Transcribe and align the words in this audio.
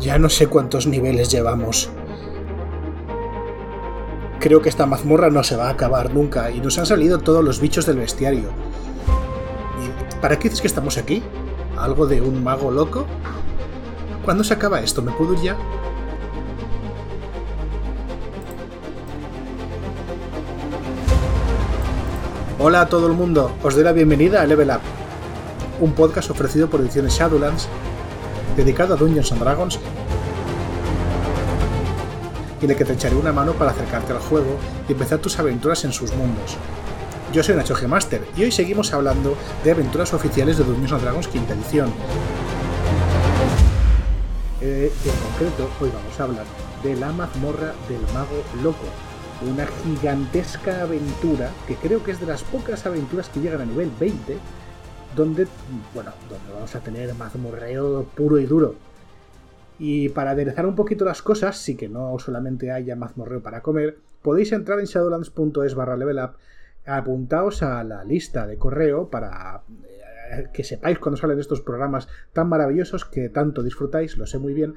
Ya 0.00 0.18
no 0.18 0.28
sé 0.28 0.48
cuántos 0.48 0.86
niveles 0.86 1.30
llevamos. 1.30 1.90
Creo 4.40 4.60
que 4.60 4.68
esta 4.68 4.86
mazmorra 4.86 5.30
no 5.30 5.42
se 5.42 5.56
va 5.56 5.68
a 5.68 5.70
acabar 5.70 6.12
nunca 6.12 6.50
y 6.50 6.60
nos 6.60 6.78
han 6.78 6.86
salido 6.86 7.18
todos 7.18 7.42
los 7.42 7.60
bichos 7.60 7.86
del 7.86 7.96
bestiario. 7.96 8.50
¿Y 9.80 10.20
¿Para 10.20 10.38
qué 10.38 10.48
dices 10.48 10.60
que 10.60 10.66
estamos 10.66 10.98
aquí? 10.98 11.22
¿Algo 11.78 12.06
de 12.06 12.20
un 12.20 12.44
mago 12.44 12.70
loco? 12.70 13.06
¿Cuándo 14.24 14.44
se 14.44 14.54
acaba 14.54 14.80
esto? 14.80 15.00
¿Me 15.00 15.12
puedo 15.12 15.34
ir 15.34 15.40
ya? 15.40 15.56
Hola 22.58 22.80
a 22.80 22.88
todo 22.88 23.08
el 23.08 23.12
mundo, 23.12 23.52
os 23.62 23.74
doy 23.74 23.84
la 23.84 23.92
bienvenida 23.92 24.40
a 24.40 24.46
Level 24.46 24.70
Up, 24.70 24.80
un 25.80 25.92
podcast 25.92 26.30
ofrecido 26.30 26.70
por 26.70 26.80
Ediciones 26.80 27.12
Shadowlands, 27.12 27.68
dedicado 28.56 28.94
a 28.94 28.96
Dungeons 28.96 29.32
and 29.32 29.40
Dragons, 29.40 29.78
y 32.60 32.70
en 32.70 32.78
que 32.78 32.84
te 32.84 32.92
echaré 32.94 33.14
una 33.16 33.32
mano 33.32 33.52
para 33.52 33.72
acercarte 33.72 34.12
al 34.12 34.20
juego 34.20 34.56
y 34.88 34.92
empezar 34.92 35.18
tus 35.18 35.38
aventuras 35.38 35.84
en 35.84 35.92
sus 35.92 36.14
mundos. 36.14 36.56
Yo 37.32 37.42
soy 37.42 37.56
Nacho 37.56 37.74
G 37.74 37.86
Master 37.86 38.24
y 38.36 38.44
hoy 38.44 38.52
seguimos 38.52 38.92
hablando 38.92 39.36
de 39.64 39.72
aventuras 39.72 40.14
oficiales 40.14 40.56
de 40.56 40.64
Dungeons 40.64 40.92
and 40.92 41.02
Dragons 41.02 41.28
quinta 41.28 41.52
edición. 41.52 41.92
Eh, 44.60 44.90
en 45.04 45.30
concreto, 45.30 45.68
hoy 45.80 45.90
vamos 45.92 46.18
a 46.18 46.22
hablar 46.22 46.46
de 46.82 46.96
la 46.96 47.12
mazmorra 47.12 47.74
del 47.88 48.00
mago 48.14 48.42
loco, 48.62 48.86
una 49.50 49.66
gigantesca 49.84 50.82
aventura 50.82 51.50
que 51.66 51.74
creo 51.74 52.02
que 52.02 52.12
es 52.12 52.20
de 52.20 52.26
las 52.26 52.42
pocas 52.44 52.86
aventuras 52.86 53.28
que 53.28 53.40
llegan 53.40 53.60
a 53.60 53.66
nivel 53.66 53.90
20 53.98 54.38
donde, 55.16 55.46
bueno, 55.94 56.12
donde 56.28 56.52
vamos 56.52 56.74
a 56.74 56.80
tener 56.80 57.14
mazmorreo 57.14 58.04
puro 58.14 58.38
y 58.38 58.46
duro. 58.46 58.74
Y 59.78 60.08
para 60.10 60.30
aderezar 60.30 60.66
un 60.66 60.76
poquito 60.76 61.04
las 61.04 61.22
cosas, 61.22 61.58
sí 61.58 61.76
que 61.76 61.88
no 61.88 62.18
solamente 62.18 62.70
haya 62.70 62.96
mazmorreo 62.96 63.42
para 63.42 63.62
comer, 63.62 63.98
podéis 64.22 64.52
entrar 64.52 64.78
en 64.78 64.86
shadowlands.es 64.86 65.74
barra 65.74 65.96
level 65.96 66.18
up, 66.18 66.36
apuntaos 66.86 67.62
a 67.62 67.82
la 67.82 68.04
lista 68.04 68.46
de 68.46 68.56
correo 68.56 69.08
para 69.08 69.62
eh, 70.30 70.48
que 70.52 70.64
sepáis 70.64 70.98
cuando 70.98 71.16
salen 71.16 71.40
estos 71.40 71.60
programas 71.60 72.08
tan 72.32 72.48
maravillosos 72.48 73.04
que 73.04 73.28
tanto 73.28 73.62
disfrutáis, 73.62 74.16
lo 74.16 74.26
sé 74.26 74.38
muy 74.38 74.54
bien, 74.54 74.74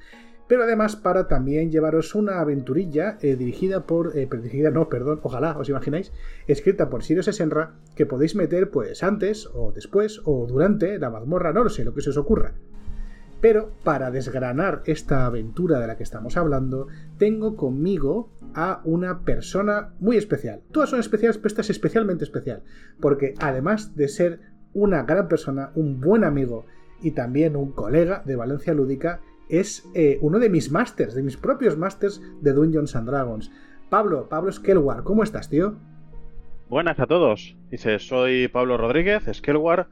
pero 0.48 0.64
además 0.64 0.95
para 0.95 1.28
también 1.28 1.72
llevaros 1.72 2.16
una 2.16 2.40
aventurilla 2.40 3.17
eh, 3.22 3.36
dirigida 3.36 3.86
por, 3.86 4.17
eh, 4.17 4.28
dirigida 4.31 4.72
no, 4.72 4.90
perdón, 4.90 5.20
ojalá, 5.23 5.58
os 5.58 5.70
imagináis, 5.70 6.12
escrita 6.48 6.90
por 6.90 7.03
Sirius 7.03 7.28
Esenra, 7.28 7.76
que 7.95 8.06
podéis 8.06 8.36
meter 8.36 8.70
pues 8.70 9.03
antes 9.03 9.50
o 9.53 9.72
después 9.72 10.22
o 10.25 10.48
durante 10.48 10.98
la 11.00 11.09
mazmorra, 11.09 11.53
no 11.53 11.64
lo 11.64 11.70
sé, 11.70 11.84
lo 11.84 11.94
que 11.94 12.02
se 12.02 12.12
os 12.12 12.18
ocurra. 12.18 12.53
Pero 13.40 13.72
para 13.84 14.09
desgranar 14.09 14.81
esta 14.86 15.25
aventura 15.25 15.80
de 15.80 15.88
la 15.88 15.95
que 15.95 16.03
estamos 16.03 16.38
hablando, 16.38 16.88
tengo 17.20 17.56
conmigo 17.56 18.31
a 18.56 18.81
una 18.84 19.22
persona 19.22 19.94
muy 20.00 20.18
especial. 20.18 20.64
Todas 20.72 20.90
son 20.90 21.00
especiales, 21.00 21.38
pero 21.38 21.48
esta 21.48 21.62
es 21.62 21.70
especialmente 21.70 22.23
especial, 22.23 22.64
porque 23.00 23.36
además 23.40 23.95
de 23.95 24.08
ser 24.08 24.40
una 24.73 25.03
gran 25.03 25.28
persona, 25.28 25.72
un 25.75 26.02
buen 26.02 26.23
amigo 26.23 26.66
y 27.02 27.12
también 27.12 27.56
un 27.56 27.72
colega 27.72 28.23
de 28.25 28.36
Valencia 28.36 28.73
Lúdica, 28.73 29.22
es 29.50 29.88
eh, 29.94 30.17
uno 30.22 30.40
de 30.40 30.50
mis 30.50 30.72
masters, 30.72 31.16
de 31.16 31.23
mis 31.23 31.38
propios 31.38 31.78
masters 31.78 32.22
de 32.42 32.53
Dungeons 32.53 32.95
and 32.95 33.08
Dragons. 33.08 33.52
Pablo, 33.90 34.28
Pablo 34.28 34.52
Skelwar, 34.52 35.03
¿cómo 35.03 35.23
estás, 35.23 35.50
tío? 35.50 35.76
Buenas 36.70 37.00
a 37.00 37.08
todos. 37.08 37.56
Dice, 37.72 38.00
soy 38.00 38.50
Pablo 38.50 38.78
Rodríguez, 38.78 39.23
Skelwar, 39.34 39.88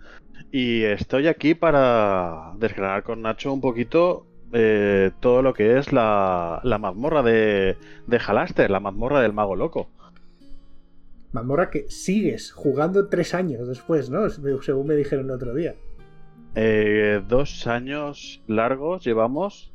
y 0.52 0.84
estoy 0.84 1.28
aquí 1.28 1.56
para 1.56 2.54
desgranar 2.60 3.04
con 3.04 3.22
Nacho 3.22 3.54
un 3.54 3.62
poquito 3.62 4.28
eh, 4.52 5.12
todo 5.22 5.42
lo 5.42 5.54
que 5.54 5.78
es 5.78 5.94
la, 5.94 6.60
la 6.64 6.78
mazmorra 6.78 7.24
de, 7.24 7.78
de 8.08 8.20
Halaster, 8.20 8.70
la 8.70 8.82
mazmorra 8.82 9.22
del 9.22 9.34
mago 9.34 9.56
loco. 9.56 9.90
Mazmorra 11.32 11.70
que 11.70 11.90
sigues 11.90 12.52
jugando 12.52 13.08
tres 13.08 13.34
años 13.34 13.68
después, 13.68 14.10
¿no? 14.10 14.30
Según 14.30 14.88
me 14.88 14.96
dijeron 14.96 15.26
el 15.26 15.32
otro 15.32 15.54
día. 15.54 15.76
Eh, 16.56 17.22
dos 17.28 17.68
años 17.68 18.42
largos 18.48 19.04
llevamos 19.04 19.74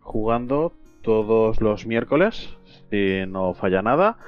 jugando 0.00 0.72
todos 1.02 1.60
los 1.60 1.86
miércoles, 1.86 2.48
si 2.90 3.24
no 3.28 3.54
falla 3.54 3.82
nada. 3.82 4.18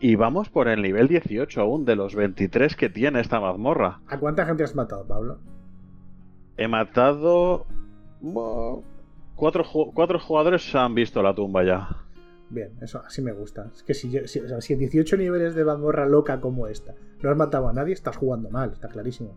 Y 0.00 0.14
vamos 0.14 0.48
por 0.50 0.68
el 0.68 0.82
nivel 0.82 1.08
18 1.08 1.60
aún 1.60 1.84
de 1.84 1.96
los 1.96 2.14
23 2.14 2.76
que 2.76 2.88
tiene 2.88 3.20
esta 3.20 3.40
mazmorra. 3.40 4.00
¿A 4.06 4.18
cuánta 4.18 4.46
gente 4.46 4.62
has 4.62 4.74
matado, 4.74 5.06
Pablo? 5.06 5.38
He 6.56 6.68
matado... 6.68 7.66
Bueno, 8.20 8.82
cuatro, 9.34 9.64
cuatro 9.94 10.20
jugadores 10.20 10.74
han 10.74 10.94
visto 10.94 11.22
la 11.22 11.34
tumba 11.34 11.64
ya. 11.64 11.88
Bien, 12.50 12.72
eso 12.80 13.02
así 13.04 13.22
me 13.22 13.32
gusta. 13.32 13.70
Es 13.74 13.82
que 13.82 13.94
si, 13.94 14.10
si, 14.26 14.40
o 14.40 14.48
sea, 14.48 14.60
si 14.60 14.72
en 14.74 14.78
18 14.80 15.16
niveles 15.16 15.54
de 15.54 15.64
mazmorra 15.64 16.06
loca 16.06 16.40
como 16.40 16.66
esta 16.66 16.94
no 17.22 17.30
has 17.30 17.36
matado 17.36 17.68
a 17.68 17.72
nadie, 17.72 17.94
estás 17.94 18.16
jugando 18.16 18.50
mal, 18.50 18.72
está 18.72 18.88
clarísimo. 18.88 19.34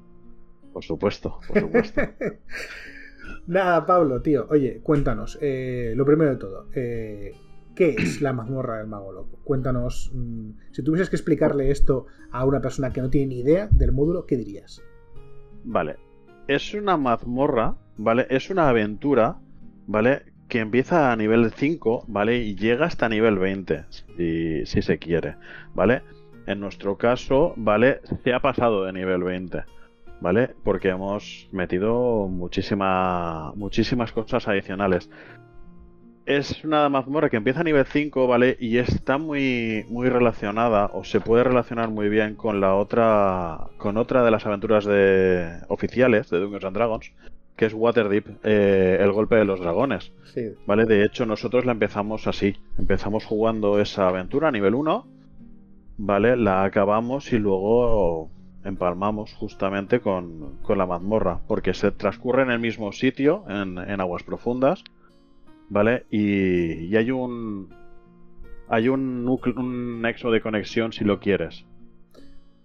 Por 0.74 0.84
supuesto, 0.84 1.40
por 1.48 1.59
supuesto. 1.59 2.02
Nada, 3.48 3.86
Pablo, 3.86 4.22
tío, 4.22 4.48
oye, 4.50 4.80
cuéntanos, 4.82 5.38
eh, 5.42 5.94
lo 5.96 6.06
primero 6.06 6.32
de 6.32 6.38
todo, 6.38 6.68
eh, 6.74 7.34
¿qué 7.76 7.96
es 7.98 8.22
la 8.22 8.34
mazmorra 8.34 8.78
del 8.78 8.88
mago 8.88 9.12
loco? 9.12 9.40
Cuéntanos, 9.44 10.12
mmm, 10.14 10.52
si 10.72 10.84
tuvieses 10.84 11.09
que 11.09 11.16
explicarle 11.16 11.72
esto 11.72 12.06
a 12.32 12.46
una 12.46 12.62
persona 12.62 12.92
que 12.92 13.02
no 13.02 13.09
tiene 13.09 13.28
ni 13.28 13.40
idea 13.40 13.68
del 13.72 13.92
módulo, 13.92 14.26
¿qué 14.26 14.38
dirías? 14.38 14.82
Vale, 15.64 15.98
es 16.48 16.74
una 16.74 16.98
mazmorra, 16.98 17.76
¿vale? 17.98 18.28
Es 18.30 18.50
una 18.50 18.70
aventura, 18.70 19.40
¿vale? 19.88 20.24
Que 20.48 20.59
empieza 20.59 21.12
a 21.12 21.16
nivel 21.16 21.52
5, 21.52 22.06
¿vale? 22.08 22.38
Y 22.38 22.56
llega 22.56 22.86
hasta 22.86 23.09
nivel 23.09 23.38
20, 23.38 23.86
si, 23.90 24.66
si 24.66 24.82
se 24.82 24.98
quiere, 25.00 25.36
¿vale? 25.74 26.03
En 26.48 26.59
nuestro 26.59 26.98
caso, 26.98 27.53
¿vale? 27.58 28.02
Se 28.24 28.34
ha 28.34 28.40
pasado 28.40 28.86
de 28.86 28.94
nivel 28.94 29.24
20. 29.24 29.64
¿Vale? 30.22 30.52
Porque 30.64 30.90
hemos 30.90 31.50
metido 31.52 32.28
muchísima, 32.28 33.52
muchísimas 33.56 34.12
cosas 34.14 34.48
adicionales. 34.48 35.09
Es 36.26 36.64
una 36.64 36.88
mazmorra 36.88 37.30
que 37.30 37.38
empieza 37.38 37.62
a 37.62 37.64
nivel 37.64 37.84
5, 37.86 38.28
¿vale? 38.28 38.56
Y 38.59 38.78
está 38.78 39.18
muy, 39.18 39.86
muy 39.90 40.08
relacionada, 40.08 40.92
o 40.94 41.04
se 41.04 41.20
puede 41.20 41.44
relacionar 41.44 41.90
muy 41.90 42.08
bien 42.08 42.36
con 42.36 42.62
la 42.62 42.76
otra, 42.76 43.72
con 43.78 43.98
otra 43.98 44.24
de 44.24 44.32
las 44.32 44.46
aventuras 44.46 44.86
de, 44.86 45.59
oficiales 45.68 46.30
de 46.30 46.40
Dungeons 46.40 46.66
and 46.66 46.78
Dragons, 46.78 47.12
que 47.58 47.66
es 47.66 47.74
Waterdeep, 47.74 48.28
eh, 48.44 49.00
el 49.02 49.12
golpe 49.12 49.36
de 49.36 49.46
los 49.46 49.59
dragones. 49.59 50.14
Sí. 50.34 50.53
¿Vale? 50.68 50.86
De 50.86 51.03
hecho, 51.03 51.26
nosotros 51.26 51.66
la 51.66 51.72
empezamos 51.72 52.28
así. 52.28 52.56
Empezamos 52.78 53.26
jugando 53.26 53.80
esa 53.80 54.08
aventura 54.08 54.50
a 54.50 54.52
nivel 54.52 54.76
1, 54.76 55.08
¿vale? 55.98 56.38
La 56.38 56.64
acabamos 56.64 57.34
y 57.34 57.40
luego 57.40 58.30
empalmamos 58.64 59.34
justamente 59.34 60.00
con, 60.00 60.58
con, 60.62 60.78
la 60.78 60.86
mazmorra, 60.86 61.40
porque 61.48 61.74
se 61.74 61.92
transcurre 61.92 62.44
en 62.44 62.52
el 62.52 62.60
mismo 62.60 62.92
sitio, 62.92 63.44
en, 63.50 63.78
en 63.78 64.02
aguas 64.02 64.24
profundas, 64.24 64.84
¿vale? 65.70 66.06
Y, 66.10 66.86
y, 66.86 66.96
hay 66.96 67.12
un 67.12 67.70
hay 68.68 68.88
un, 68.88 69.26
núcleo, 69.26 69.56
un 69.60 70.02
nexo 70.02 70.32
de 70.32 70.42
conexión 70.42 70.94
si 70.94 71.04
lo 71.04 71.20
quieres. 71.20 71.66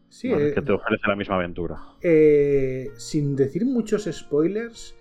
Sí, 0.08 0.30
¿vale? 0.30 0.50
eh, 0.50 0.54
que 0.54 0.62
te 0.62 0.72
ofrece 0.72 1.02
la 1.08 1.16
misma 1.16 1.36
aventura. 1.36 1.80
Eh, 2.00 2.90
sin 2.96 3.34
decir 3.34 3.64
muchos 3.64 4.08
spoilers, 4.10 4.96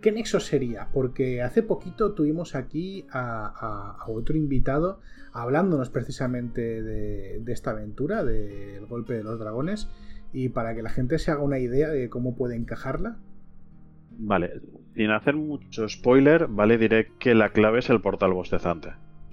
¿qué 0.00 0.12
nexo 0.12 0.40
sería? 0.40 0.88
Porque 0.92 1.42
hace 1.42 1.62
poquito 1.62 2.12
tuvimos 2.12 2.54
aquí 2.54 3.06
a, 3.10 3.46
a, 3.46 4.02
a 4.02 4.10
otro 4.10 4.36
invitado 4.36 5.00
hablándonos 5.32 5.88
precisamente 5.88 6.82
de, 6.82 7.40
de 7.40 7.52
esta 7.52 7.70
aventura, 7.70 8.22
del 8.22 8.86
golpe 8.86 9.14
de 9.14 9.24
los 9.24 9.38
dragones, 9.38 9.88
y 10.32 10.48
para 10.50 10.74
que 10.74 10.82
la 10.82 10.90
gente 10.90 11.18
se 11.18 11.30
haga 11.30 11.42
una 11.42 11.58
idea 11.60 11.88
de 11.90 12.10
cómo 12.10 12.34
puede 12.36 12.56
encajarla. 12.56 13.22
Vale, 14.10 14.60
sin 14.94 15.10
hacer 15.10 15.36
mucho 15.36 15.88
spoiler, 15.88 16.46
vale, 16.48 16.78
diré 16.78 17.12
que 17.18 17.34
la 17.34 17.50
clave 17.50 17.78
es 17.80 17.90
el 17.90 18.00
portal 18.00 18.32
bostezante. 18.32 18.90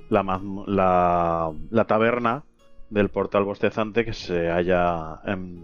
La, 0.09 0.23
la, 0.67 1.51
la 1.69 1.85
taberna 1.85 2.45
del 2.89 3.09
portal 3.09 3.43
bostezante 3.43 4.05
que 4.05 4.13
se 4.13 4.47
halla 4.49 5.19
en, 5.25 5.61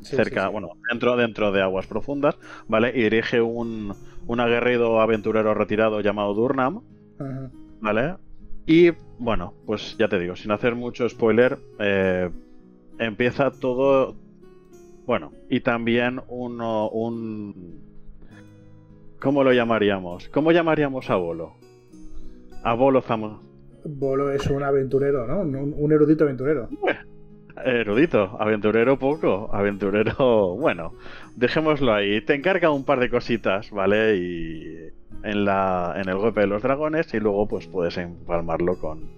Sí, 0.00 0.16
cerca, 0.16 0.22
sí, 0.22 0.38
sí. 0.40 0.50
bueno, 0.50 0.70
dentro, 0.90 1.16
dentro 1.16 1.52
de 1.52 1.62
aguas 1.62 1.86
profundas, 1.86 2.38
¿vale? 2.68 2.90
Y 2.94 3.02
dirige 3.04 3.40
un, 3.42 3.94
un 4.26 4.40
aguerrido 4.40 5.00
aventurero 5.00 5.54
retirado 5.54 6.00
llamado 6.00 6.34
Durnam, 6.34 6.82
Ajá. 7.18 7.50
¿vale? 7.80 8.16
Y 8.66 8.92
bueno, 9.18 9.54
pues 9.66 9.96
ya 9.98 10.08
te 10.08 10.18
digo, 10.18 10.36
sin 10.36 10.50
hacer 10.52 10.74
mucho 10.74 11.08
spoiler, 11.08 11.58
eh, 11.78 12.30
empieza 12.98 13.50
todo. 13.52 14.16
Bueno, 15.06 15.32
y 15.48 15.60
también 15.60 16.20
uno, 16.28 16.88
un. 16.88 17.82
¿Cómo 19.20 19.44
lo 19.44 19.52
llamaríamos? 19.52 20.28
¿Cómo 20.28 20.52
llamaríamos 20.52 21.10
a 21.10 21.16
Bolo? 21.16 21.54
A 22.62 22.74
Bolo 22.74 23.02
Zamo. 23.02 23.42
Bolo 23.84 24.30
es 24.30 24.46
un 24.46 24.62
aventurero, 24.62 25.26
¿no? 25.26 25.40
Un, 25.40 25.74
un 25.76 25.92
erudito 25.92 26.24
aventurero. 26.24 26.68
Erudito, 27.64 28.36
aventurero 28.40 28.98
poco, 28.98 29.48
aventurero, 29.52 30.56
bueno, 30.58 30.92
dejémoslo 31.36 31.92
ahí. 31.92 32.20
Te 32.22 32.34
encarga 32.34 32.70
un 32.70 32.84
par 32.84 32.98
de 32.98 33.10
cositas, 33.10 33.70
¿vale? 33.70 34.16
Y 34.16 34.76
en, 35.22 35.44
la, 35.44 35.94
en 35.96 36.08
el 36.08 36.16
golpe 36.16 36.40
de 36.40 36.46
los 36.48 36.62
dragones 36.62 37.12
y 37.14 37.20
luego 37.20 37.46
pues 37.46 37.66
puedes 37.66 37.96
empalmarlo 37.96 38.78
con 38.78 39.08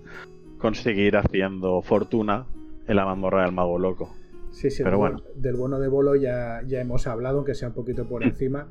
conseguir 0.59 1.17
haciendo 1.17 1.83
fortuna 1.83 2.47
en 2.87 2.97
la 2.97 3.05
mazmorra 3.05 3.43
del 3.43 3.53
mago 3.53 3.79
loco. 3.79 4.15
Sí, 4.57 4.71
sí, 4.71 4.83
Pero 4.83 4.97
bueno. 4.97 5.23
del 5.35 5.55
bono 5.55 5.79
de 5.79 5.87
bolo 5.87 6.17
ya, 6.17 6.63
ya 6.67 6.81
hemos 6.81 7.07
hablado, 7.07 7.37
aunque 7.37 7.55
sea 7.55 7.69
un 7.69 7.75
poquito 7.75 8.09
por 8.09 8.25
encima, 8.25 8.67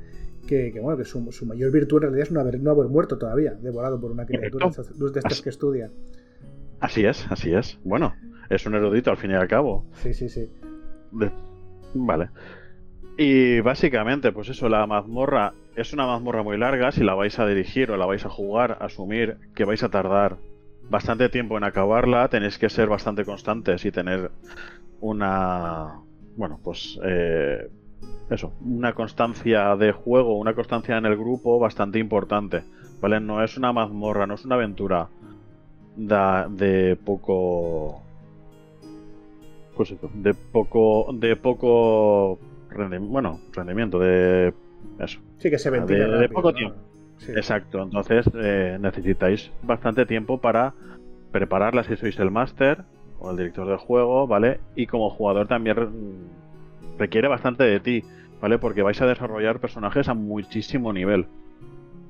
que, 0.48 0.74
bueno, 0.82 0.98
que 0.98 1.06
su, 1.06 1.22
mayor 1.46 1.72
virtud 1.72 1.98
en 1.98 2.02
realidad 2.02 2.24
es 2.24 2.32
no 2.32 2.40
haber, 2.40 2.60
no 2.60 2.72
haber 2.72 2.88
muerto 2.88 3.20
todavía, 3.20 3.54
devorado 3.54 4.02
por 4.02 4.10
una 4.10 4.26
criatura 4.26 4.72
de 4.72 5.20
estas 5.20 5.44
que 5.44 5.50
estudia. 5.50 5.92
Así 6.80 7.06
es, 7.06 7.28
así 7.30 7.54
es. 7.54 7.78
Bueno, 7.84 8.16
es 8.50 8.66
un 8.66 8.74
erudito 8.74 9.12
al 9.12 9.18
fin 9.18 9.30
y 9.30 9.36
al 9.36 9.48
cabo. 9.48 9.86
Sí, 10.02 10.16
sí, 10.16 10.28
sí. 10.28 10.50
Vale. 11.94 12.30
Y 13.16 13.60
básicamente, 13.60 14.32
pues 14.32 14.50
eso, 14.50 14.68
la 14.68 14.88
mazmorra 14.88 15.54
es 15.76 15.94
una 15.94 16.08
mazmorra 16.08 16.42
muy 16.42 16.58
larga. 16.58 16.92
Si 16.92 17.04
la 17.04 17.14
vais 17.14 17.38
a 17.38 17.46
dirigir 17.46 17.92
o 17.92 17.98
la 17.98 18.08
vais 18.08 18.26
a 18.26 18.30
jugar, 18.30 18.80
asumir 18.82 19.38
que 19.54 19.66
vais 19.66 19.84
a 19.84 19.90
tardar 19.90 20.38
bastante 20.90 21.30
tiempo 21.30 21.58
en 21.58 21.64
acabarla, 21.64 22.28
tenéis 22.30 22.58
que 22.58 22.70
ser 22.70 22.90
bastante 22.90 23.24
constantes 23.24 23.86
y 23.86 23.92
tener 23.92 24.32
una. 25.02 26.02
Bueno, 26.36 26.60
pues. 26.64 27.00
Eh, 27.04 27.70
eso, 28.30 28.54
una 28.62 28.94
constancia 28.94 29.76
de 29.76 29.92
juego, 29.92 30.38
una 30.38 30.54
constancia 30.54 30.98
en 30.98 31.06
el 31.06 31.16
grupo 31.16 31.60
bastante 31.60 32.00
importante. 32.00 32.64
¿Vale? 33.02 33.20
No 33.20 33.44
es 33.44 33.58
una 33.58 33.72
mazmorra, 33.72 34.26
no 34.26 34.36
es 34.36 34.46
una 34.46 34.56
aventura 34.56 35.10
de 35.96 36.98
poco. 37.04 38.02
Pues 39.76 39.92
eso, 39.92 40.10
de 40.14 40.34
poco. 40.34 41.12
De 41.14 41.36
poco 41.36 42.40
bueno, 43.00 43.40
rendimiento, 43.54 44.00
de 44.00 44.54
eso. 45.00 45.20
Sí, 45.38 45.50
que 45.50 45.58
se 45.58 45.72
de, 45.72 46.30
poco 46.30 46.54
tiempo. 46.54 46.76
Exacto, 47.28 47.82
entonces 47.82 48.26
eh, 48.36 48.78
necesitáis 48.80 49.52
bastante 49.64 50.06
tiempo 50.06 50.40
para 50.40 50.74
prepararla 51.32 51.84
si 51.84 51.96
sois 51.96 52.20
el 52.20 52.32
máster 52.32 52.84
o 53.20 53.32
el 53.32 53.38
director 53.38 53.68
del 53.68 53.78
juego, 53.78 54.28
¿vale? 54.28 54.60
Y 54.76 54.88
como 54.88 55.10
jugador 55.10 55.48
también 55.48 55.78
requiere 56.98 57.28
bastante 57.28 57.64
de 57.64 57.80
ti, 57.80 58.04
¿vale? 58.42 58.58
Porque 58.58 58.82
vais 58.82 59.02
a 59.02 59.06
desarrollar 59.06 59.60
personajes 59.60 60.08
a 60.08 60.14
muchísimo 60.14 60.94
nivel, 60.94 61.28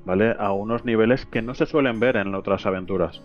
¿vale? 0.04 0.34
A 0.38 0.52
unos 0.52 0.84
niveles 0.84 1.26
que 1.26 1.42
no 1.42 1.54
se 1.54 1.66
suelen 1.66 2.00
ver 2.00 2.16
en 2.16 2.34
otras 2.34 2.66
aventuras. 2.66 3.22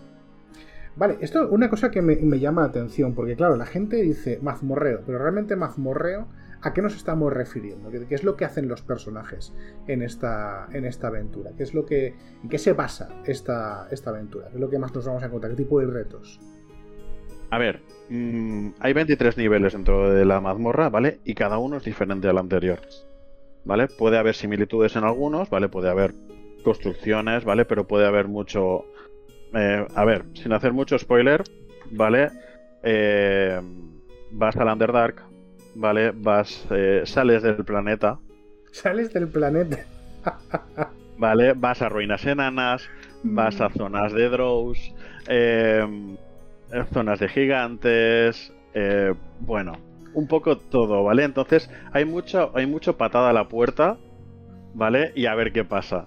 Vale, 0.94 1.16
esto 1.20 1.44
es 1.44 1.50
una 1.50 1.70
cosa 1.70 1.90
que 1.90 2.02
me, 2.02 2.38
llama 2.38 2.62
la 2.62 2.68
atención, 2.68 3.14
porque 3.14 3.34
claro, 3.34 3.56
la 3.56 3.66
gente 3.66 3.96
dice 3.96 4.38
mazmorreo, 4.42 5.00
pero 5.06 5.18
realmente 5.18 5.56
mazmorreo 5.56 6.26
¿A 6.64 6.72
qué 6.72 6.80
nos 6.80 6.94
estamos 6.94 7.32
refiriendo? 7.32 7.90
¿Qué, 7.90 8.14
es 8.14 8.22
lo 8.22 8.36
que 8.36 8.44
hacen 8.44 8.68
los 8.68 8.82
personajes 8.82 9.52
en 9.88 10.00
esta, 10.00 10.68
en 10.72 10.84
esta 10.84 11.08
aventura? 11.08 11.50
¿Qué 11.56 11.64
es 11.64 11.74
lo 11.74 11.84
que, 11.84 12.14
¿En 12.40 12.48
qué 12.48 12.58
se 12.58 12.72
basa 12.72 13.08
esta, 13.24 13.88
esta 13.90 14.10
aventura? 14.10 14.46
¿Qué 14.48 14.54
es 14.54 14.60
lo 14.60 14.70
que 14.70 14.78
más 14.78 14.94
nos 14.94 15.04
vamos 15.04 15.24
a 15.24 15.26
encontrar? 15.26 15.50
¿Qué 15.50 15.64
tipo 15.64 15.80
de 15.80 15.86
retos? 15.86 16.40
A 17.52 17.58
ver, 17.58 17.80
mm, 18.08 18.70
hay 18.80 18.94
23 18.94 19.36
niveles 19.36 19.74
dentro 19.74 20.10
de 20.10 20.24
la 20.24 20.40
mazmorra, 20.40 20.88
¿vale? 20.88 21.20
Y 21.22 21.34
cada 21.34 21.58
uno 21.58 21.76
es 21.76 21.84
diferente 21.84 22.26
al 22.26 22.38
anterior. 22.38 22.80
¿Vale? 23.66 23.88
Puede 23.88 24.16
haber 24.16 24.34
similitudes 24.34 24.96
en 24.96 25.04
algunos, 25.04 25.50
¿vale? 25.50 25.68
Puede 25.68 25.90
haber 25.90 26.14
construcciones, 26.64 27.44
¿vale? 27.44 27.66
Pero 27.66 27.86
puede 27.86 28.06
haber 28.06 28.26
mucho... 28.26 28.86
Eh, 29.52 29.86
a 29.94 30.04
ver, 30.06 30.24
sin 30.32 30.54
hacer 30.54 30.72
mucho 30.72 30.98
spoiler, 30.98 31.44
¿vale? 31.90 32.30
Eh, 32.82 33.60
vas 34.30 34.56
al 34.56 34.68
Underdark, 34.68 35.22
¿vale? 35.74 36.12
Vas, 36.12 36.66
eh, 36.70 37.02
sales 37.04 37.42
del 37.42 37.66
planeta. 37.66 38.18
Sales 38.70 39.12
del 39.12 39.28
planeta. 39.28 39.84
¿Vale? 41.18 41.52
Vas 41.52 41.82
a 41.82 41.90
ruinas 41.90 42.24
enanas, 42.24 42.88
vas 43.22 43.60
a 43.60 43.68
mm. 43.68 43.72
zonas 43.74 44.12
de 44.14 44.28
drows, 44.30 44.94
em, 45.28 46.16
zonas 46.92 47.20
de 47.20 47.28
gigantes, 47.28 48.52
eh, 48.74 49.14
bueno, 49.40 49.72
un 50.14 50.26
poco 50.26 50.58
todo, 50.58 51.04
¿vale? 51.04 51.24
Entonces 51.24 51.70
hay 51.92 52.04
mucho, 52.04 52.50
hay 52.54 52.66
mucho 52.66 52.96
patada 52.96 53.30
a 53.30 53.32
la 53.32 53.48
puerta, 53.48 53.98
¿vale? 54.74 55.12
Y 55.14 55.26
a 55.26 55.34
ver 55.34 55.52
qué 55.52 55.64
pasa, 55.64 56.06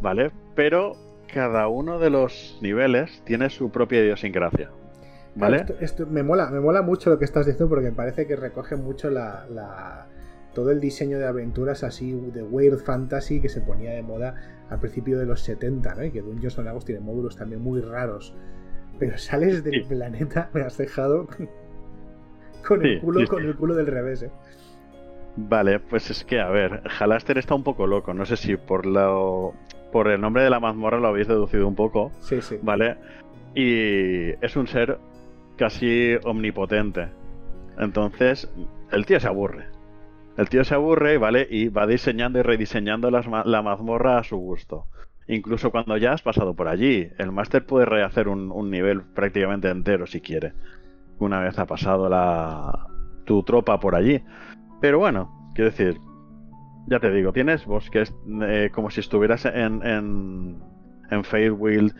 ¿vale? 0.00 0.30
Pero 0.54 0.94
cada 1.32 1.68
uno 1.68 1.98
de 1.98 2.10
los 2.10 2.58
niveles 2.62 3.22
tiene 3.24 3.50
su 3.50 3.70
propia 3.70 4.02
idiosincrasia. 4.02 4.70
¿Vale? 5.34 5.66
Esto, 5.80 6.06
me, 6.06 6.22
mola, 6.22 6.50
me 6.50 6.60
mola 6.60 6.80
mucho 6.80 7.10
lo 7.10 7.18
que 7.18 7.26
estás 7.26 7.44
diciendo 7.44 7.68
porque 7.68 7.90
me 7.90 7.92
parece 7.92 8.26
que 8.26 8.36
recoge 8.36 8.74
mucho 8.76 9.10
la, 9.10 10.06
todo 10.54 10.70
el 10.70 10.80
diseño 10.80 11.18
de 11.18 11.26
aventuras 11.26 11.84
así 11.84 12.12
de 12.12 12.42
Weird 12.42 12.78
Fantasy 12.78 13.42
que 13.42 13.50
se 13.50 13.60
ponía 13.60 13.92
de 13.92 14.02
moda 14.02 14.34
al 14.70 14.80
principio 14.80 15.18
de 15.18 15.26
los 15.26 15.42
70, 15.42 15.94
¿no? 15.94 16.04
Y 16.04 16.10
que 16.10 16.22
Dungeons 16.22 16.56
Dragons 16.56 16.86
tiene 16.86 17.02
módulos 17.02 17.36
también 17.36 17.60
muy 17.60 17.82
raros. 17.82 18.34
Pero 18.98 19.18
sales 19.18 19.62
del 19.62 19.84
planeta, 19.84 20.50
me 20.54 20.62
has 20.62 20.78
dejado 20.78 21.28
con 22.66 22.84
el 22.84 23.00
culo, 23.00 23.26
con 23.26 23.44
el 23.44 23.54
culo 23.54 23.74
del 23.74 23.86
revés, 23.86 24.22
¿eh? 24.22 24.30
Vale, 25.36 25.80
pues 25.80 26.10
es 26.10 26.24
que, 26.24 26.40
a 26.40 26.48
ver, 26.48 26.82
Halaster 26.98 27.36
está 27.36 27.54
un 27.54 27.62
poco 27.62 27.86
loco. 27.86 28.14
No 28.14 28.24
sé 28.24 28.36
si 28.36 28.56
por 28.56 28.86
lo, 28.86 29.52
por 29.92 30.08
el 30.08 30.20
nombre 30.20 30.42
de 30.42 30.50
la 30.50 30.60
mazmorra 30.60 30.98
lo 30.98 31.08
habéis 31.08 31.28
deducido 31.28 31.68
un 31.68 31.74
poco. 31.74 32.10
Sí, 32.20 32.40
sí. 32.40 32.58
Vale. 32.62 32.96
Y 33.54 34.30
es 34.44 34.56
un 34.56 34.66
ser 34.66 34.98
casi 35.56 36.16
omnipotente. 36.24 37.08
Entonces, 37.78 38.50
el 38.92 39.04
tío 39.04 39.20
se 39.20 39.28
aburre. 39.28 39.66
El 40.38 40.48
tío 40.48 40.64
se 40.64 40.74
aburre, 40.74 41.18
¿vale? 41.18 41.46
Y 41.50 41.68
va 41.68 41.86
diseñando 41.86 42.38
y 42.38 42.42
rediseñando 42.42 43.10
la 43.10 43.62
mazmorra 43.62 44.18
a 44.18 44.22
su 44.22 44.38
gusto. 44.38 44.86
Incluso 45.28 45.70
cuando 45.70 45.96
ya 45.96 46.12
has 46.12 46.22
pasado 46.22 46.54
por 46.54 46.68
allí, 46.68 47.08
el 47.18 47.32
máster 47.32 47.66
puede 47.66 47.86
rehacer 47.86 48.28
un, 48.28 48.70
nivel 48.70 49.02
prácticamente 49.02 49.68
entero 49.68 50.06
si 50.06 50.20
quiere. 50.20 50.52
Una 51.18 51.40
vez 51.40 51.58
ha 51.58 51.66
pasado 51.66 52.08
la, 52.08 52.86
tu 53.24 53.42
tropa 53.42 53.80
por 53.80 53.94
allí. 53.94 54.22
Pero 54.80 54.98
bueno, 54.98 55.50
quiero 55.54 55.70
decir, 55.70 55.98
ya 56.86 57.00
te 57.00 57.10
digo, 57.10 57.32
tienes 57.32 57.64
bosques 57.66 58.14
eh, 58.42 58.70
como 58.72 58.90
si 58.90 59.00
estuvieras 59.00 59.44
en, 59.46 59.84
en, 59.84 60.62
en 61.10 61.24
Fairwild 61.24 61.92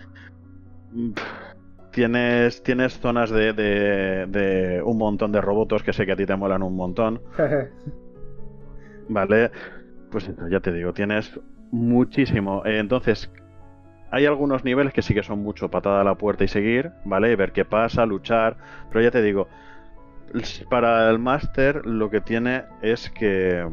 tienes, 1.96 2.62
tienes 2.62 2.98
zonas 3.00 3.30
de, 3.30 3.54
de, 3.54 4.82
un 4.84 4.98
montón 4.98 5.32
de 5.32 5.40
robots 5.40 5.82
que 5.82 5.94
sé 5.94 6.04
que 6.04 6.12
a 6.12 6.16
ti 6.16 6.26
te 6.26 6.36
molan 6.36 6.62
un 6.62 6.76
montón. 6.76 7.22
vale, 9.08 9.50
pues 10.10 10.30
ya 10.50 10.60
te 10.60 10.72
digo, 10.72 10.92
tienes 10.92 11.40
muchísimo. 11.70 12.62
Entonces, 12.64 13.30
hay 14.10 14.26
algunos 14.26 14.64
niveles 14.64 14.92
que 14.92 15.02
sí 15.02 15.14
que 15.14 15.22
son 15.22 15.42
mucho 15.42 15.70
patada 15.70 16.00
a 16.00 16.04
la 16.04 16.14
puerta 16.14 16.44
y 16.44 16.48
seguir, 16.48 16.92
¿vale? 17.04 17.34
ver 17.36 17.52
qué 17.52 17.64
pasa, 17.64 18.06
luchar. 18.06 18.56
Pero 18.90 19.02
ya 19.02 19.10
te 19.10 19.22
digo, 19.22 19.48
para 20.70 21.10
el 21.10 21.18
máster 21.18 21.84
lo 21.86 22.10
que 22.10 22.20
tiene 22.20 22.64
es 22.82 23.10
que 23.10 23.66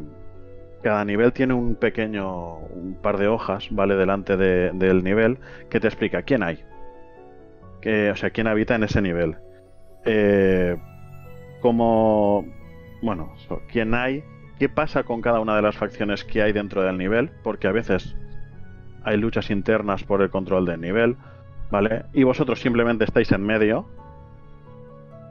cada 0.82 1.04
nivel 1.04 1.32
tiene 1.32 1.54
un 1.54 1.76
pequeño, 1.76 2.58
un 2.58 2.98
par 3.00 3.16
de 3.18 3.28
hojas, 3.28 3.68
¿vale? 3.70 3.96
Delante 3.96 4.36
del 4.36 5.02
nivel 5.02 5.38
que 5.70 5.80
te 5.80 5.86
explica 5.86 6.22
quién 6.22 6.42
hay 6.42 6.62
o 8.10 8.16
sea, 8.16 8.30
quién 8.30 8.46
habita 8.46 8.74
en 8.74 8.84
ese 8.84 9.02
nivel. 9.02 9.36
Eh, 10.04 10.76
como, 11.60 12.46
bueno, 13.02 13.32
quién 13.70 13.94
hay, 13.94 14.24
qué 14.58 14.68
pasa 14.68 15.02
con 15.02 15.20
cada 15.20 15.40
una 15.40 15.56
de 15.56 15.62
las 15.62 15.76
facciones 15.76 16.24
que 16.24 16.42
hay 16.42 16.52
dentro 16.52 16.82
del 16.82 16.98
nivel, 16.98 17.30
porque 17.42 17.66
a 17.66 17.72
veces 17.72 18.16
hay 19.04 19.16
luchas 19.16 19.50
internas 19.50 20.04
por 20.04 20.22
el 20.22 20.30
control 20.30 20.66
del 20.66 20.80
nivel, 20.80 21.16
¿vale? 21.70 22.04
Y 22.12 22.22
vosotros 22.22 22.60
simplemente 22.60 23.04
estáis 23.04 23.30
en 23.32 23.44
medio, 23.44 23.86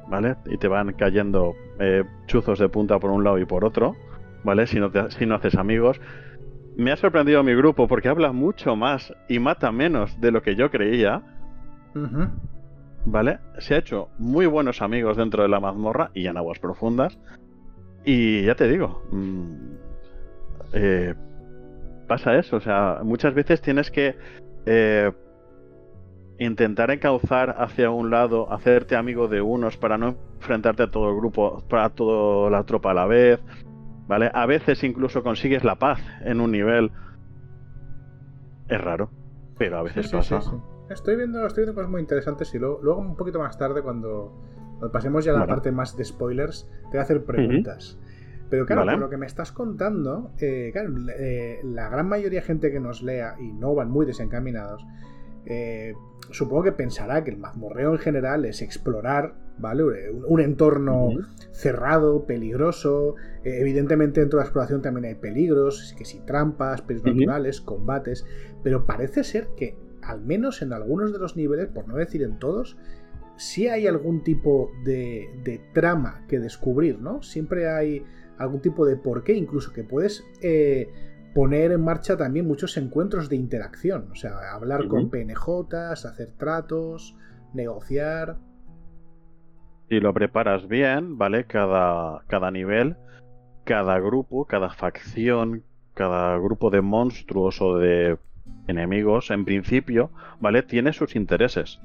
¿vale? 0.07 0.35
Y 0.45 0.57
te 0.57 0.67
van 0.67 0.93
cayendo 0.93 1.55
eh, 1.79 2.03
chuzos 2.27 2.59
de 2.59 2.69
punta 2.69 2.99
por 2.99 3.11
un 3.11 3.23
lado 3.23 3.39
y 3.39 3.45
por 3.45 3.65
otro, 3.65 3.95
¿vale? 4.43 4.67
Si 4.67 4.79
no, 4.79 4.91
si 5.09 5.25
no 5.25 5.35
haces 5.35 5.55
amigos. 5.55 5.99
Me 6.75 6.91
ha 6.91 6.97
sorprendido 6.97 7.43
mi 7.43 7.53
grupo 7.53 7.87
porque 7.87 8.09
habla 8.09 8.31
mucho 8.31 8.75
más 8.75 9.13
y 9.29 9.39
mata 9.39 9.71
menos 9.71 10.19
de 10.19 10.31
lo 10.31 10.41
que 10.41 10.55
yo 10.55 10.71
creía. 10.71 11.21
¿Vale? 13.05 13.39
Se 13.59 13.75
ha 13.75 13.79
hecho 13.79 14.09
muy 14.17 14.45
buenos 14.45 14.81
amigos 14.81 15.17
dentro 15.17 15.43
de 15.43 15.49
la 15.49 15.59
mazmorra 15.59 16.09
y 16.13 16.25
en 16.27 16.37
aguas 16.37 16.59
profundas. 16.59 17.19
Y 18.05 18.43
ya 18.43 18.55
te 18.55 18.67
digo, 18.67 19.03
mm, 19.11 19.75
eh, 20.73 21.13
pasa 22.07 22.35
eso. 22.35 22.57
O 22.57 22.59
sea, 22.59 22.99
muchas 23.03 23.33
veces 23.33 23.61
tienes 23.61 23.91
que 23.91 24.15
eh, 24.65 25.11
intentar 26.39 26.91
encauzar 26.91 27.55
hacia 27.57 27.89
un 27.91 28.09
lado, 28.09 28.51
hacerte 28.51 28.95
amigo 28.95 29.27
de 29.27 29.41
unos 29.41 29.77
para 29.77 29.97
no 29.97 30.15
enfrentarte 30.35 30.83
a 30.83 30.91
todo 30.91 31.09
el 31.09 31.15
grupo, 31.15 31.63
para 31.69 31.89
toda 31.89 32.49
la 32.49 32.63
tropa 32.63 32.91
a 32.91 32.93
la 32.93 33.05
vez. 33.05 33.39
¿Vale? 34.07 34.29
A 34.33 34.45
veces 34.45 34.83
incluso 34.83 35.23
consigues 35.23 35.63
la 35.63 35.75
paz 35.75 35.99
en 36.25 36.41
un 36.41 36.51
nivel. 36.51 36.91
Es 38.67 38.81
raro, 38.81 39.09
pero 39.57 39.77
a 39.77 39.83
veces 39.83 40.11
pasa. 40.11 40.41
Estoy 40.89 41.15
viendo, 41.15 41.45
estoy 41.47 41.63
viendo 41.63 41.75
cosas 41.75 41.89
muy 41.89 42.01
interesantes 42.01 42.53
y 42.53 42.59
luego, 42.59 42.97
un 42.97 43.15
poquito 43.15 43.39
más 43.39 43.57
tarde, 43.57 43.81
cuando, 43.81 44.33
pasemos 44.91 45.25
ya 45.25 45.33
a 45.35 45.39
la 45.39 45.47
parte 45.47 45.71
más 45.71 45.95
de 45.95 46.03
spoilers, 46.03 46.69
te 46.83 46.89
voy 46.89 46.99
a 46.99 47.01
hacer 47.01 47.23
preguntas. 47.23 47.97
Pero 48.53 48.67
claro, 48.67 48.85
por 48.85 48.99
lo 48.99 49.09
que 49.09 49.17
me 49.17 49.25
estás 49.25 49.51
contando, 49.51 50.31
eh, 50.39 50.69
claro, 50.71 50.93
eh, 51.17 51.59
la 51.63 51.89
gran 51.89 52.07
mayoría 52.07 52.39
de 52.39 52.45
gente 52.45 52.71
que 52.71 52.79
nos 52.79 53.01
lea 53.01 53.35
y 53.39 53.51
no 53.51 53.73
van 53.73 53.89
muy 53.89 54.05
desencaminados, 54.05 54.85
eh, 55.47 55.95
supongo 56.29 56.61
que 56.61 56.71
pensará 56.71 57.23
que 57.23 57.31
el 57.31 57.37
mazmorreo 57.37 57.93
en 57.93 57.97
general 57.97 58.45
es 58.45 58.61
explorar, 58.61 59.33
¿vale? 59.57 59.83
Un, 60.11 60.39
entorno 60.39 61.09
cerrado, 61.51 62.27
peligroso. 62.27 63.15
evidentemente 63.43 64.19
dentro 64.19 64.37
de 64.37 64.43
la 64.43 64.45
exploración 64.45 64.83
también 64.83 65.05
hay 65.05 65.15
peligros, 65.15 65.95
que 65.97 66.05
si 66.05 66.19
trampas, 66.19 66.83
peligros 66.83 67.15
naturales, 67.15 67.59
combates. 67.59 68.23
Pero 68.61 68.85
parece 68.85 69.23
ser 69.23 69.47
que, 69.57 69.75
al 70.03 70.21
menos 70.21 70.61
en 70.61 70.73
algunos 70.73 71.11
de 71.11 71.17
los 71.17 71.35
niveles, 71.35 71.69
por 71.69 71.87
no 71.87 71.95
decir 71.95 72.21
en 72.21 72.37
todos, 72.37 72.77
sí 73.35 73.67
hay 73.67 73.87
algún 73.87 74.23
tipo 74.23 74.71
de, 74.83 75.61
trama 75.73 76.21
que 76.27 76.39
descubrir, 76.39 76.99
¿no? 76.99 77.21
Siempre 77.21 77.69
hay 77.69 78.03
algún 78.37 78.61
tipo 78.61 78.85
de 78.85 78.95
porqué, 78.95 79.33
incluso 79.33 79.73
que 79.73 79.83
puedes 79.83 80.25
eh, 80.41 80.89
poner 81.33 81.71
en 81.71 81.81
marcha 81.83 82.17
también 82.17 82.47
muchos 82.47 82.77
encuentros 82.77 83.29
de 83.29 83.35
interacción, 83.35 84.09
o 84.11 84.15
sea, 84.15 84.53
hablar 84.53 84.87
con 84.87 85.09
PNJs, 85.09 86.05
hacer 86.05 86.31
tratos, 86.37 87.15
negociar. 87.53 88.37
Si 89.89 89.99
lo 89.99 90.13
preparas 90.13 90.67
bien, 90.67 91.17
¿vale? 91.17 91.45
Cada, 91.45 92.23
cada 92.27 92.51
nivel, 92.51 92.95
cada 93.63 93.99
grupo, 93.99 94.45
cada 94.45 94.69
facción, 94.69 95.63
cada 95.93 96.37
grupo 96.37 96.69
de 96.69 96.81
monstruos 96.81 97.61
o 97.61 97.77
de 97.77 98.17
enemigos, 98.67 99.31
en 99.31 99.45
principio, 99.45 100.11
¿vale? 100.39 100.63
Tiene 100.63 100.93
sus 100.93 101.15
intereses. 101.15 101.79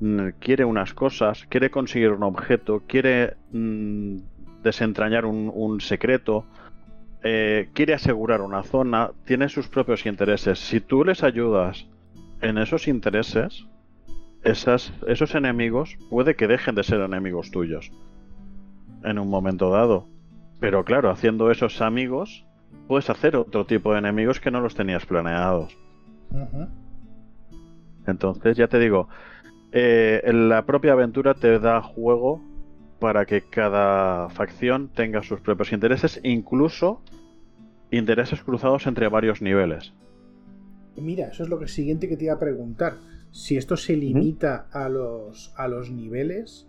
Mm, 0.00 0.30
quiere 0.38 0.64
unas 0.64 0.94
cosas, 0.94 1.46
quiere 1.48 1.70
conseguir 1.70 2.10
un 2.12 2.22
objeto, 2.22 2.82
quiere 2.86 3.36
mm, 3.52 4.16
desentrañar 4.62 5.26
un, 5.26 5.80
secreto, 5.80 6.46
eh, 7.22 7.68
quiere 7.74 7.92
asegurar 7.92 8.40
una 8.40 8.62
zona, 8.62 9.10
tiene 9.26 9.50
sus 9.50 9.68
propios 9.68 10.06
intereses. 10.06 10.58
Si 10.58 10.80
tú 10.80 11.04
les 11.04 11.22
ayudas 11.22 11.86
en 12.40 12.56
esos 12.56 12.88
intereses, 12.88 13.66
esas, 14.42 14.92
esos 15.06 15.34
enemigos 15.34 15.98
puede 16.08 16.34
que 16.34 16.46
dejen 16.46 16.74
de 16.74 16.82
ser 16.82 17.00
enemigos 17.00 17.50
tuyos 17.50 17.92
en 19.04 19.18
un 19.18 19.28
momento 19.28 19.70
dado. 19.70 20.06
Pero 20.60 20.84
claro, 20.84 21.10
haciendo 21.10 21.50
esos 21.50 21.82
amigos, 21.82 22.46
puedes 22.88 23.10
hacer 23.10 23.36
otro 23.36 23.66
tipo 23.66 23.92
de 23.92 23.98
enemigos 23.98 24.40
que 24.40 24.50
no 24.50 24.62
los 24.62 24.74
tenías 24.74 25.04
planeados. 25.04 25.76
Entonces, 28.06 28.56
ya 28.56 28.68
te 28.68 28.78
digo, 28.78 29.08
eh, 29.72 30.22
la 30.32 30.66
propia 30.66 30.92
aventura 30.92 31.34
te 31.34 31.58
da 31.58 31.82
juego 31.82 32.42
para 32.98 33.24
que 33.24 33.42
cada 33.42 34.28
facción 34.30 34.88
tenga 34.88 35.22
sus 35.22 35.40
propios 35.40 35.72
intereses, 35.72 36.20
incluso 36.22 37.02
intereses 37.90 38.42
cruzados 38.42 38.86
entre 38.86 39.08
varios 39.08 39.42
niveles. 39.42 39.92
Mira, 40.96 41.28
eso 41.28 41.44
es 41.44 41.48
lo 41.48 41.58
que 41.58 41.68
siguiente 41.68 42.08
que 42.08 42.16
te 42.16 42.24
iba 42.24 42.34
a 42.34 42.38
preguntar. 42.38 42.94
Si 43.30 43.56
esto 43.56 43.76
se 43.76 43.96
limita 43.96 44.66
a, 44.72 44.88
los, 44.88 45.54
a 45.56 45.68
los 45.68 45.90
niveles 45.90 46.68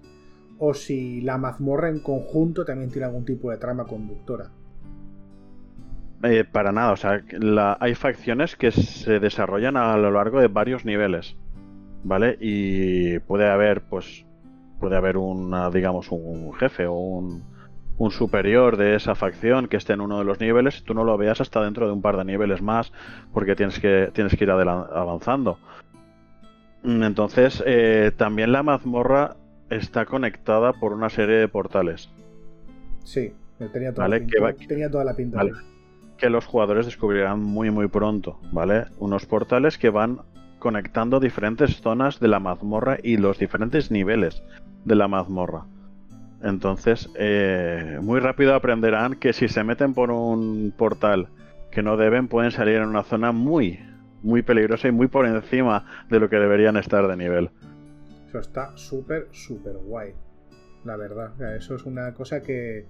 o 0.60 0.74
si 0.74 1.22
la 1.22 1.38
mazmorra 1.38 1.90
en 1.90 2.00
conjunto 2.00 2.64
también 2.64 2.92
tiene 2.92 3.08
algún 3.08 3.26
tipo 3.26 3.50
de 3.50 3.58
trama 3.58 3.86
conductora. 3.86 4.52
Eh, 6.24 6.44
para 6.44 6.72
nada, 6.72 6.92
o 6.92 6.96
sea, 6.96 7.24
hay 7.80 7.96
facciones 7.96 8.56
que 8.56 8.72
se 8.72 9.20
desarrollan 9.20 9.76
a 9.76 9.98
lo 9.98 10.12
largo 10.12 10.40
de 10.40 10.48
varios 10.48 10.86
niveles. 10.86 11.36
¿Vale? 12.04 12.38
Y 12.40 13.20
puede 13.20 13.50
haber, 13.50 13.82
pues, 13.82 14.26
puede 14.80 14.96
haber 14.98 15.18
una, 15.18 15.70
digamos, 15.70 16.12
un 16.12 16.54
jefe 16.54 16.88
o 16.88 16.94
un, 16.94 17.44
un 18.02 18.12
superior 18.12 18.78
de 18.78 18.96
esa 18.96 19.14
facción 19.14 19.68
que 19.68 19.78
esté 19.78 19.94
en 19.94 20.02
uno 20.02 20.18
de 20.18 20.26
los 20.26 20.40
niveles 20.40 20.80
y 20.80 20.84
tú 20.84 20.96
no 20.96 21.04
lo 21.04 21.18
veas 21.18 21.40
hasta 21.40 21.64
dentro 21.64 21.86
de 21.86 21.94
un 21.94 22.02
par 22.02 22.18
de 22.18 22.26
niveles 22.26 22.62
más 22.62 22.92
porque 23.32 23.56
tienes 23.56 23.80
que, 23.80 24.10
tienes 24.14 24.36
que 24.36 24.44
ir 24.44 24.50
avanzando. 24.50 25.60
Mm, 26.84 27.04
entonces, 27.04 27.64
eh, 27.66 28.12
también 28.18 28.52
la 28.52 28.64
mazmorra 28.64 29.36
está 29.70 30.06
conectada 30.06 30.74
por 30.74 30.94
una 30.94 31.10
serie 31.10 31.36
de 31.36 31.48
portales. 31.48 32.10
Sí, 33.04 33.34
tenía 33.72 33.94
toda, 33.94 34.08
la, 34.08 34.18
pinta, 34.18 34.54
tenía 34.68 34.90
toda 34.90 35.04
la 35.04 35.16
pinta. 35.16 35.44
Que 36.18 36.30
los 36.30 36.46
jugadores 36.46 36.88
descubrirán 36.88 37.40
muy 37.40 37.70
muy 37.70 37.88
pronto, 37.88 38.40
¿vale? 38.52 38.86
Unos 38.98 39.28
portales 39.28 39.78
que 39.78 39.92
van 39.92 40.22
conectando 40.62 41.20
diferentes 41.20 41.82
zonas 41.82 42.22
de 42.22 42.30
la 42.30 42.40
mazmorra 42.40 42.98
y 43.04 43.18
los 43.18 43.38
diferentes 43.38 43.92
niveles 43.92 44.42
de 44.86 44.96
la 44.96 45.10
mazmorra. 45.10 45.66
Entonces, 46.42 47.10
eh, 47.16 48.00
muy 48.02 48.22
rápido 48.22 48.56
aprenderán 48.56 49.16
que 49.16 49.34
si 49.34 49.50
se 49.50 49.64
meten 49.66 49.94
por 49.94 50.12
un 50.12 50.74
portal 50.78 51.28
que 51.72 51.84
no 51.84 51.98
deben, 51.98 52.30
pueden 52.30 52.52
salir 52.52 52.76
en 52.76 52.88
una 52.88 53.04
zona 53.04 53.32
muy, 53.32 53.80
muy 54.24 54.42
peligrosa 54.42 54.88
y 54.88 54.92
muy 54.92 55.08
por 55.08 55.26
encima 55.26 56.06
de 56.10 56.20
lo 56.20 56.30
que 56.30 56.38
deberían 56.38 56.78
estar 56.78 57.08
de 57.08 57.18
nivel. 57.18 57.50
Eso 58.28 58.40
está 58.40 58.72
súper, 58.78 59.28
súper 59.32 59.78
guay. 59.78 60.14
La 60.86 60.96
verdad, 60.96 61.30
eso 61.56 61.76
es 61.76 61.86
una 61.86 62.14
cosa 62.14 62.42
que, 62.42 62.86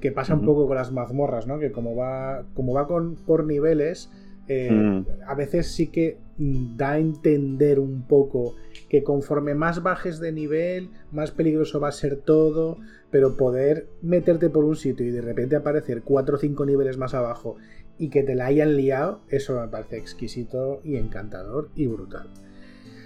que 0.00 0.10
pasa 0.10 0.34
un 0.34 0.44
poco 0.44 0.66
con 0.66 0.76
las 0.76 0.92
mazmorras, 0.92 1.46
¿no? 1.46 1.58
Que 1.58 1.70
como 1.70 1.96
va, 1.96 2.42
como 2.54 2.74
va 2.74 2.86
con, 2.86 3.16
por 3.16 3.44
niveles, 3.44 4.10
eh, 4.48 4.70
mm. 4.70 5.06
A 5.26 5.34
veces 5.34 5.72
sí 5.72 5.88
que 5.88 6.18
mm, 6.38 6.76
da 6.76 6.92
a 6.92 6.98
entender 6.98 7.78
un 7.78 8.02
poco 8.02 8.54
que 8.88 9.02
conforme 9.02 9.54
más 9.54 9.82
bajes 9.82 10.20
de 10.20 10.32
nivel, 10.32 10.90
más 11.12 11.30
peligroso 11.30 11.80
va 11.80 11.88
a 11.88 11.92
ser 11.92 12.16
todo, 12.16 12.78
pero 13.10 13.36
poder 13.36 13.88
meterte 14.02 14.50
por 14.50 14.64
un 14.64 14.76
sitio 14.76 15.06
y 15.06 15.10
de 15.10 15.20
repente 15.20 15.56
aparecer 15.56 16.02
4 16.02 16.36
o 16.36 16.38
5 16.38 16.66
niveles 16.66 16.98
más 16.98 17.14
abajo 17.14 17.56
y 17.98 18.10
que 18.10 18.22
te 18.22 18.34
la 18.34 18.46
hayan 18.46 18.76
liado, 18.76 19.20
eso 19.28 19.60
me 19.60 19.68
parece 19.68 19.98
exquisito 19.98 20.80
y 20.84 20.96
encantador 20.96 21.70
y 21.74 21.86
brutal. 21.86 22.28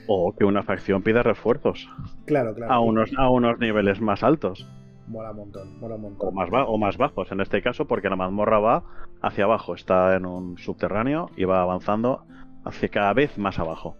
O 0.07 0.35
que 0.35 0.45
una 0.45 0.63
facción 0.63 1.03
pida 1.03 1.23
refuerzos. 1.23 1.89
Claro, 2.25 2.55
claro. 2.55 2.73
A 2.73 2.81
unos, 2.81 3.11
a 3.19 3.29
unos 3.29 3.59
niveles 3.59 4.01
más 4.01 4.23
altos. 4.23 4.67
Mola 5.09 5.31
un 5.31 5.37
montón, 5.39 5.81
mola 5.81 5.95
un 5.95 6.03
montón. 6.03 6.29
O 6.29 6.33
más, 6.33 6.49
o 6.53 6.79
más 6.79 6.99
bajos 6.99 7.33
en 7.33 7.41
este 7.41 7.63
caso, 7.63 7.87
porque 7.87 8.11
la 8.11 8.17
mazmorra 8.17 8.59
va 8.59 8.85
hacia 9.23 9.45
abajo, 9.45 9.75
está 9.75 10.15
en 10.17 10.27
un 10.27 10.59
subterráneo 10.59 11.31
y 11.37 11.45
va 11.45 11.63
avanzando 11.63 12.25
hacia 12.65 12.89
cada 12.89 13.15
vez 13.15 13.39
más 13.39 13.59
abajo. 13.59 13.97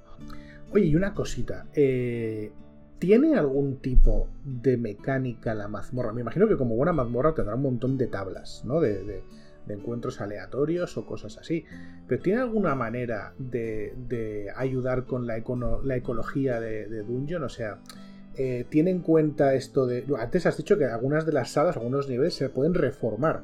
Oye, 0.73 0.87
y 0.87 0.97
una 0.97 1.15
cosita, 1.15 1.65
eh, 1.75 2.53
¿tiene 2.99 3.37
algún 3.37 3.79
tipo 3.79 4.29
de 4.45 4.77
mecánica 4.77 5.55
la 5.55 5.67
mazmorra? 5.67 6.13
Me 6.13 6.21
imagino 6.21 6.47
que 6.47 6.57
como 6.57 6.77
buena 6.77 6.93
mazmorra 6.93 7.35
tendrá 7.35 7.55
un 7.55 7.63
montón 7.63 7.97
de 7.97 8.07
tablas, 8.07 8.63
¿no? 8.67 8.81
De, 8.81 9.23
encuentros 9.69 10.23
aleatorios 10.23 10.97
o 10.97 11.05
cosas 11.05 11.37
así. 11.37 11.65
Pero 12.07 12.23
¿tiene 12.23 12.41
alguna 12.41 12.75
manera 12.75 13.35
de, 13.39 14.47
ayudar 14.57 15.05
con 15.05 15.27
la, 15.27 15.43
la 15.85 15.97
ecología 15.97 16.59
de, 16.59 17.03
Dungeon? 17.03 17.43
O 17.43 17.51
sea, 17.51 17.79
eh, 18.39 18.65
tiene 18.69 18.93
en 18.93 19.01
cuenta 19.01 19.55
esto 19.55 19.85
de. 19.87 20.05
Antes 20.17 20.47
has 20.47 20.57
dicho 20.57 20.79
que 20.79 20.85
algunas 20.85 21.27
de 21.27 21.33
las 21.33 21.51
salas, 21.51 21.77
algunos 21.77 22.09
niveles 22.09 22.35
se 22.35 22.49
pueden 22.49 22.73
reformar 22.73 23.43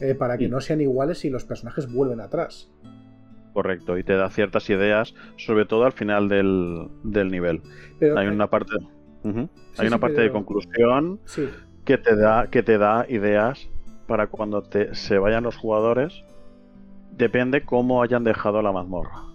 eh, 0.00 0.14
para 0.14 0.38
que 0.38 0.48
no 0.48 0.60
sean 0.60 0.80
iguales 0.80 1.18
si 1.18 1.30
los 1.30 1.44
personajes 1.44 1.92
vuelven 1.92 2.20
atrás. 2.20 2.70
Correcto, 3.52 3.98
y 3.98 4.04
te 4.04 4.14
da 4.14 4.30
ciertas 4.30 4.70
ideas, 4.70 5.14
sobre 5.36 5.64
todo 5.64 5.84
al 5.84 5.92
final 5.92 6.28
del, 6.28 6.90
nivel. 7.30 7.62
hay 8.16 8.28
una 8.28 8.48
parte, 8.48 8.74
hay 9.78 9.86
una 9.86 9.98
parte 9.98 10.20
de 10.20 10.30
conclusión 10.30 11.20
que 11.84 11.98
te 11.98 12.14
da 12.14 12.48
que 12.48 12.62
te 12.62 12.78
da 12.78 13.06
ideas 13.08 13.68
para 14.06 14.28
cuando 14.28 14.62
te, 14.62 14.94
se 14.94 15.18
vayan 15.18 15.42
los 15.42 15.56
jugadores. 15.56 16.22
Depende 17.16 17.64
cómo 17.64 18.02
hayan 18.02 18.22
dejado 18.22 18.62
la 18.62 18.70
mazmorra. 18.70 19.33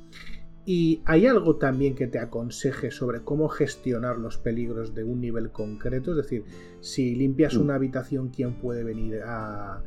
¿Y 0.72 1.02
hay 1.06 1.26
algo 1.26 1.56
también 1.56 1.96
que 1.96 2.06
te 2.06 2.20
aconseje 2.20 2.92
sobre 2.92 3.22
cómo 3.22 3.50
gestionar 3.50 4.20
los 4.20 4.38
peligros 4.38 4.94
de 4.94 5.04
un 5.04 5.20
nivel 5.20 5.50
concreto? 5.50 6.12
Es 6.12 6.18
decir, 6.18 6.46
si 6.80 7.16
limpias 7.16 7.58
mm. 7.58 7.62
una 7.62 7.74
habitación, 7.74 8.30
¿quién 8.30 8.54
puede 8.54 8.84
venir 8.84 9.20
a, 9.26 9.82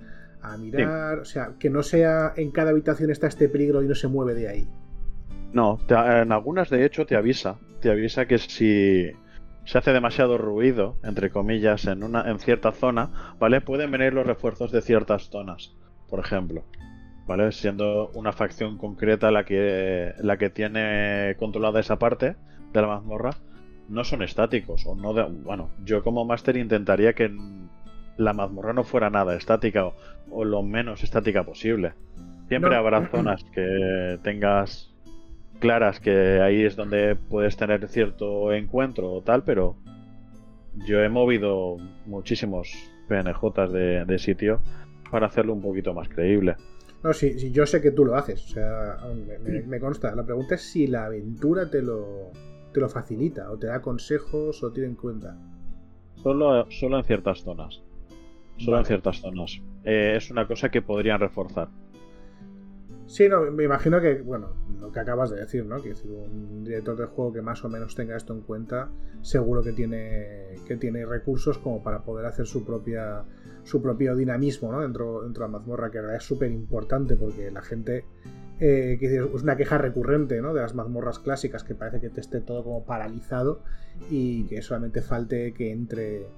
mirar? 0.58 1.20
O 1.20 1.24
sea, 1.24 1.54
que 1.60 1.70
no 1.70 1.84
sea 1.84 2.32
en 2.36 2.50
cada 2.50 2.70
habitación 2.70 3.12
está 3.12 3.28
este 3.28 3.48
peligro 3.48 3.84
y 3.84 3.86
no 3.86 3.94
se 3.94 4.08
mueve 4.08 4.34
de 4.34 4.48
ahí. 4.48 4.68
No, 5.52 5.78
en 5.88 6.32
algunas 6.32 6.68
de 6.68 6.84
hecho 6.84 7.06
te 7.06 7.14
avisa. 7.14 7.60
Te 7.80 7.88
avisa 7.88 8.26
que 8.26 8.38
si 8.38 9.06
se 9.64 9.78
hace 9.78 9.92
demasiado 9.92 10.36
ruido, 10.36 10.96
entre 11.04 11.30
comillas, 11.30 11.86
en, 11.86 12.02
una, 12.02 12.28
en 12.28 12.40
cierta 12.40 12.72
zona, 12.72 13.36
¿vale? 13.38 13.60
Pueden 13.60 13.92
venir 13.92 14.14
los 14.14 14.26
refuerzos 14.26 14.72
de 14.72 14.82
ciertas 14.82 15.30
zonas, 15.30 15.76
por 16.08 16.18
ejemplo. 16.18 16.64
¿Vale? 17.26 17.52
Siendo 17.52 18.10
una 18.14 18.32
facción 18.32 18.78
concreta 18.78 19.30
la 19.30 19.44
que, 19.44 20.14
la 20.18 20.36
que 20.36 20.50
tiene 20.50 21.36
controlada 21.38 21.80
esa 21.80 21.98
parte 21.98 22.36
de 22.72 22.80
la 22.80 22.88
mazmorra, 22.88 23.30
no 23.88 24.04
son 24.04 24.22
estáticos. 24.22 24.84
O 24.86 24.94
no 24.94 25.12
bueno, 25.30 25.70
yo 25.84 26.02
como 26.02 26.24
máster 26.24 26.56
intentaría 26.56 27.12
que 27.12 27.30
la 28.16 28.32
mazmorra 28.32 28.72
no 28.72 28.84
fuera 28.84 29.10
nada 29.10 29.36
estática 29.36 29.92
o, 30.30 30.44
lo 30.44 30.62
menos 30.62 31.02
estática 31.02 31.44
posible. 31.44 31.92
Siempre 32.48 32.76
habrá 32.76 33.06
zonas 33.10 33.44
que 33.54 34.18
tengas 34.22 34.90
claras 35.60 36.00
que 36.00 36.40
ahí 36.40 36.64
es 36.64 36.74
donde 36.74 37.16
puedes 37.16 37.56
tener 37.56 37.86
cierto 37.88 38.52
encuentro 38.52 39.12
o 39.12 39.22
tal, 39.22 39.44
pero 39.44 39.76
yo 40.86 41.00
he 41.00 41.08
movido 41.08 41.76
muchísimos 42.06 42.72
PNJs 43.08 43.72
de, 43.72 44.04
de 44.04 44.18
sitio 44.18 44.60
para 45.10 45.26
hacerlo 45.26 45.52
un 45.52 45.62
poquito 45.62 45.94
más 45.94 46.08
creíble. 46.08 46.56
No, 47.02 47.12
sí, 47.12 47.38
sí, 47.38 47.50
yo 47.50 47.66
sé 47.66 47.80
que 47.80 47.90
tú 47.90 48.04
lo 48.04 48.14
haces, 48.14 48.44
o 48.44 48.48
sea, 48.48 48.98
me, 49.66 49.80
consta. 49.80 50.14
La 50.14 50.24
pregunta 50.24 50.54
es 50.54 50.62
si 50.62 50.86
la 50.86 51.06
aventura 51.06 51.68
te 51.68 51.82
lo, 51.82 52.30
te 52.72 52.80
lo 52.80 52.88
facilita, 52.88 53.50
o 53.50 53.58
te 53.58 53.66
da 53.66 53.82
consejos, 53.82 54.62
o 54.62 54.72
tiene 54.72 54.90
en 54.90 54.94
cuenta. 54.94 55.36
Solo, 56.22 56.70
solo 56.70 56.98
en 56.98 57.04
ciertas 57.04 57.42
zonas. 57.42 57.82
Solo 58.56 58.78
en 58.78 58.84
ciertas 58.84 59.20
zonas. 59.20 59.60
Eh, 59.84 60.14
es 60.16 60.30
una 60.30 60.46
cosa 60.46 60.70
que 60.70 60.80
podrían 60.80 61.18
reforzar. 61.18 61.68
Sí, 63.06 63.28
no, 63.28 63.42
me 63.50 63.64
imagino 63.64 64.00
que, 64.00 64.22
bueno, 64.22 64.50
lo 64.80 64.92
que 64.92 65.00
acabas 65.00 65.30
de 65.30 65.40
decir, 65.40 65.66
¿no? 65.66 65.82
Que 65.82 65.90
decir, 65.90 66.10
un 66.10 66.64
director 66.64 66.96
de 66.96 67.06
juego 67.06 67.32
que 67.32 67.42
más 67.42 67.64
o 67.64 67.68
menos 67.68 67.94
tenga 67.94 68.16
esto 68.16 68.32
en 68.32 68.40
cuenta, 68.42 68.90
seguro 69.20 69.62
que 69.62 69.72
tiene, 69.72 70.54
que 70.66 70.76
tiene 70.76 71.04
recursos 71.04 71.58
como 71.58 71.82
para 71.82 72.04
poder 72.04 72.26
hacer 72.26 72.46
su 72.46 72.64
propia 72.64 73.24
su 73.64 73.82
propio 73.82 74.16
dinamismo 74.16 74.72
¿no? 74.72 74.80
dentro, 74.80 75.22
dentro 75.22 75.44
de 75.44 75.52
la 75.52 75.58
mazmorra, 75.58 75.90
que 75.90 76.00
es 76.16 76.22
súper 76.22 76.50
importante 76.50 77.16
porque 77.16 77.50
la 77.50 77.62
gente. 77.62 78.04
Eh, 78.60 78.96
que 79.00 79.16
es 79.16 79.42
una 79.42 79.56
queja 79.56 79.76
recurrente 79.76 80.40
¿no? 80.40 80.54
de 80.54 80.60
las 80.60 80.72
mazmorras 80.76 81.18
clásicas 81.18 81.64
que 81.64 81.74
parece 81.74 82.00
que 82.00 82.10
te 82.10 82.20
esté 82.20 82.40
todo 82.40 82.62
como 82.62 82.84
paralizado 82.84 83.64
y 84.08 84.44
que 84.44 84.62
solamente 84.62 85.02
falte 85.02 85.52
que 85.52 85.72
entre 85.72 86.28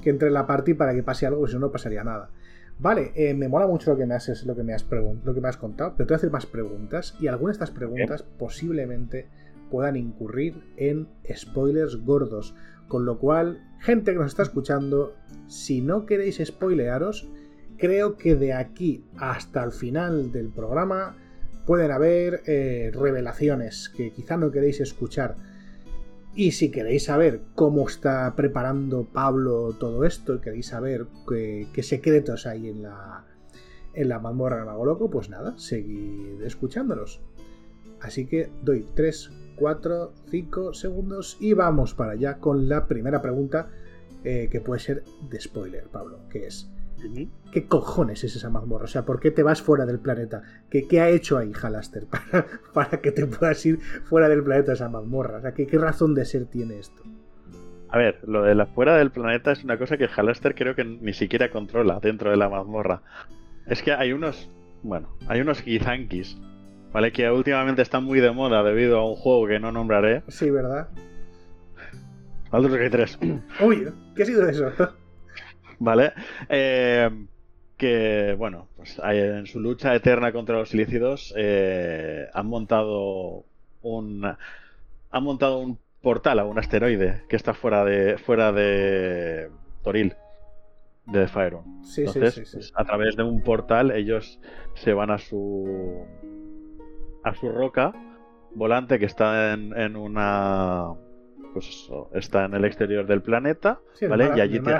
que 0.00 0.10
entre 0.10 0.30
la 0.30 0.46
party 0.46 0.74
para 0.74 0.94
que 0.94 1.02
pase 1.02 1.26
algo, 1.26 1.46
si 1.48 1.54
no, 1.54 1.60
no 1.60 1.72
pasaría 1.72 2.04
nada. 2.04 2.30
Vale, 2.78 3.12
eh, 3.14 3.32
me 3.32 3.48
mola 3.48 3.66
mucho 3.66 3.90
lo 3.90 3.96
que 3.96 4.04
me 4.04 4.14
has, 4.14 4.44
lo 4.44 4.54
que 4.54 4.62
me 4.62 4.74
has, 4.74 4.86
lo 4.90 5.34
que 5.34 5.40
me 5.40 5.48
has 5.48 5.56
contado, 5.56 5.94
pero 5.96 6.06
te 6.06 6.12
voy 6.12 6.16
a 6.16 6.18
hacer 6.18 6.30
más 6.30 6.46
preguntas 6.46 7.16
y 7.18 7.26
algunas 7.26 7.58
de 7.58 7.64
estas 7.64 7.76
preguntas 7.76 8.22
posiblemente 8.22 9.28
puedan 9.70 9.96
incurrir 9.96 10.62
en 10.76 11.08
spoilers 11.34 11.96
gordos. 11.96 12.54
Con 12.88 13.04
lo 13.04 13.18
cual, 13.18 13.60
gente 13.80 14.12
que 14.12 14.18
nos 14.18 14.28
está 14.28 14.42
escuchando, 14.42 15.14
si 15.48 15.80
no 15.80 16.06
queréis 16.06 16.40
spoilearos, 16.44 17.28
creo 17.76 18.16
que 18.16 18.34
de 18.34 18.52
aquí 18.52 19.04
hasta 19.18 19.62
el 19.64 19.72
final 19.72 20.32
del 20.32 20.48
programa 20.48 21.16
pueden 21.66 21.90
haber 21.90 22.42
eh, 22.46 22.90
revelaciones 22.94 23.88
que 23.88 24.12
quizá 24.12 24.36
no 24.36 24.50
queréis 24.50 24.80
escuchar. 24.80 25.36
Y 26.34 26.52
si 26.52 26.70
queréis 26.70 27.04
saber 27.04 27.40
cómo 27.54 27.88
está 27.88 28.34
preparando 28.36 29.04
Pablo 29.04 29.74
todo 29.78 30.04
esto, 30.04 30.34
y 30.34 30.40
queréis 30.40 30.66
saber 30.66 31.06
qué, 31.26 31.82
secretos 31.82 32.46
hay 32.46 32.68
en 32.68 32.82
la, 32.82 33.24
en 33.94 34.08
la 34.08 34.18
mazmorra 34.18 34.58
del 34.58 34.66
Mago 34.66 34.84
Loco, 34.84 35.10
pues 35.10 35.30
nada, 35.30 35.54
seguid 35.58 36.42
escuchándolos. 36.42 37.22
Así 38.00 38.26
que 38.26 38.50
doy 38.62 38.86
tres 38.94 39.30
4, 39.56 40.12
5 40.30 40.74
segundos 40.74 41.36
y 41.40 41.54
vamos 41.54 41.94
para 41.94 42.12
allá 42.12 42.38
con 42.38 42.68
la 42.68 42.86
primera 42.86 43.20
pregunta 43.20 43.68
eh, 44.24 44.48
que 44.50 44.60
puede 44.60 44.80
ser 44.80 45.04
de 45.28 45.40
spoiler, 45.40 45.84
Pablo, 45.88 46.20
que 46.30 46.46
es 46.46 46.70
¿qué 47.52 47.66
cojones 47.66 48.24
es 48.24 48.36
esa 48.36 48.50
mazmorra? 48.50 48.84
O 48.84 48.88
sea, 48.88 49.04
¿por 49.04 49.20
qué 49.20 49.30
te 49.30 49.42
vas 49.42 49.62
fuera 49.62 49.86
del 49.86 49.98
planeta? 49.98 50.42
¿Qué, 50.70 50.86
qué 50.86 51.00
ha 51.00 51.08
hecho 51.08 51.38
ahí 51.38 51.52
Halaster 51.60 52.06
para, 52.10 52.46
para, 52.72 53.00
que 53.00 53.12
te 53.12 53.26
puedas 53.26 53.64
ir 53.66 53.80
fuera 53.80 54.28
del 54.28 54.42
planeta 54.42 54.72
esa 54.72 54.88
mazmorra? 54.88 55.38
O 55.38 55.40
sea, 55.40 55.52
¿qué, 55.52 55.66
¿qué, 55.66 55.78
razón 55.78 56.14
de 56.14 56.24
ser 56.24 56.46
tiene 56.46 56.78
esto? 56.78 57.02
A 57.88 57.98
ver, 57.98 58.20
lo 58.26 58.42
de 58.42 58.54
la 58.54 58.66
fuera 58.66 58.96
del 58.96 59.10
planeta 59.10 59.52
es 59.52 59.62
una 59.62 59.78
cosa 59.78 59.96
que 59.96 60.08
Halaster 60.08 60.54
creo 60.54 60.74
que 60.74 60.84
ni 60.84 61.12
siquiera 61.12 61.50
controla 61.50 62.00
dentro 62.00 62.30
de 62.30 62.36
la 62.36 62.48
mazmorra. 62.48 63.02
Es 63.66 63.82
que 63.82 63.92
hay 63.92 64.12
unos, 64.12 64.50
bueno, 64.82 65.16
hay 65.28 65.40
unos 65.40 65.62
Gizankis 65.62 66.36
¿vale? 66.96 67.12
Que 67.12 67.30
últimamente 67.30 67.82
están 67.82 68.04
muy 68.04 68.20
de 68.20 68.30
moda 68.30 68.62
debido 68.62 68.98
a 68.98 69.06
un 69.06 69.16
juego 69.16 69.46
que 69.46 69.60
no 69.60 69.70
nombraré. 69.70 70.22
Sí, 70.28 70.48
¿verdad? 70.48 70.88
Baldur's 72.50 72.74
Gate 72.74 72.88
3. 72.88 73.18
Uy, 73.60 73.92
¿qué 74.14 74.22
ha 74.22 74.24
sido 74.24 74.48
eso? 74.48 74.72
vale. 75.78 76.14
Eh, 76.48 77.10
que, 77.76 78.34
bueno, 78.38 78.68
pues 78.76 78.98
en 79.04 79.44
su 79.44 79.60
lucha 79.60 79.94
eterna 79.94 80.32
contra 80.32 80.56
los 80.56 80.72
ilícidos 80.72 81.34
eh, 81.36 82.28
han 82.32 82.46
montado 82.46 83.44
un... 83.82 84.24
Han 84.24 85.22
montado 85.22 85.58
un 85.58 85.78
portal 86.00 86.38
a 86.38 86.46
un 86.46 86.58
asteroide 86.58 87.24
que 87.28 87.36
está 87.36 87.52
fuera 87.52 87.84
de 87.84 88.16
fuera 88.16 88.52
de 88.52 89.50
Toril 89.84 90.14
de 91.04 91.28
Faerun. 91.28 91.84
Sí, 91.84 92.06
sí, 92.06 92.20
sí, 92.30 92.42
pues, 92.50 92.72
a 92.74 92.84
través 92.86 93.16
de 93.16 93.22
un 93.22 93.42
portal 93.42 93.90
ellos 93.90 94.40
se 94.76 94.94
van 94.94 95.10
a 95.10 95.18
su 95.18 96.06
a 97.26 97.34
su 97.34 97.48
roca 97.50 97.92
volante 98.54 98.98
que 98.98 99.06
está 99.06 99.52
en, 99.52 99.96
una 99.96 100.92
pues 101.52 101.68
eso, 101.68 102.10
está 102.14 102.44
en 102.44 102.54
el 102.54 102.64
exterior 102.64 103.06
del 103.06 103.22
planeta, 103.22 103.80
¿vale? 104.08 104.30
y 104.36 104.40
allí 104.40 104.60
tiene... 104.60 104.78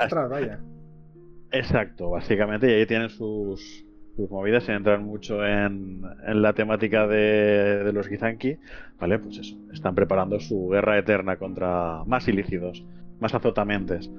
Exacto, 1.51 2.09
básicamente, 2.09 2.69
y 2.69 2.73
ahí 2.73 2.85
tienen 2.85 3.09
sus, 3.09 3.85
sus 4.15 4.29
movidas 4.29 4.63
sin 4.63 4.75
entrar 4.75 4.99
mucho 4.99 5.45
en, 5.45 6.03
en 6.25 6.41
la 6.41 6.53
temática 6.53 7.07
de, 7.07 7.83
de, 7.83 7.93
los 7.93 8.07
Gizanki, 8.07 8.57
¿vale? 8.99 9.19
Pues 9.19 9.37
eso, 9.37 9.55
están 9.73 9.95
preparando 9.95 10.39
su 10.39 10.67
guerra 10.69 10.97
eterna 10.97 11.37
contra 11.37 12.03
más 12.05 12.27
ilícidos, 12.27 12.85
más 13.19 13.33
azotamentes. 13.33 14.11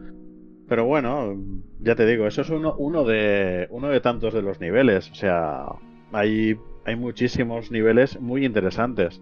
Pero 0.68 0.84
bueno, 0.84 1.36
ya 1.80 1.94
te 1.94 2.06
digo, 2.06 2.26
eso 2.26 2.42
es 2.42 2.50
uno, 2.50 2.74
uno, 2.76 3.04
de, 3.04 3.66
uno 3.70 3.88
de 3.88 4.00
tantos 4.00 4.34
de 4.34 4.42
los 4.42 4.60
niveles, 4.60 5.10
o 5.10 5.14
sea, 5.14 5.66
hay 6.12 6.56
hay 6.84 6.96
muchísimos 6.96 7.70
niveles 7.70 8.20
muy 8.20 8.44
interesantes. 8.44 9.20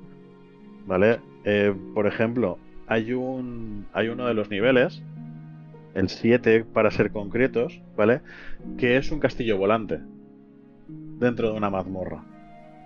¿Vale? 0.86 1.20
Eh, 1.44 1.74
por 1.94 2.06
ejemplo, 2.06 2.58
hay 2.86 3.12
un. 3.12 3.86
Hay 3.92 4.08
uno 4.08 4.26
de 4.26 4.34
los 4.34 4.50
niveles. 4.50 5.02
El 5.94 6.08
7 6.08 6.64
para 6.64 6.90
ser 6.90 7.10
concretos, 7.10 7.80
¿vale? 7.96 8.20
Que 8.76 8.96
es 8.96 9.10
un 9.10 9.18
castillo 9.18 9.56
volante. 9.56 10.00
Dentro 10.88 11.50
de 11.50 11.56
una 11.56 11.70
mazmorra. 11.70 12.22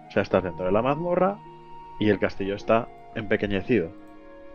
O 0.09 0.13
sea, 0.13 0.23
estás 0.23 0.45
dentro 0.45 0.67
de 0.67 0.73
la 0.73 0.83
mazmorra 0.83 1.39
y 1.99 2.09
el 2.09 2.19
castillo 2.19 2.55
está 2.55 2.89
empequeñecido. 3.15 3.91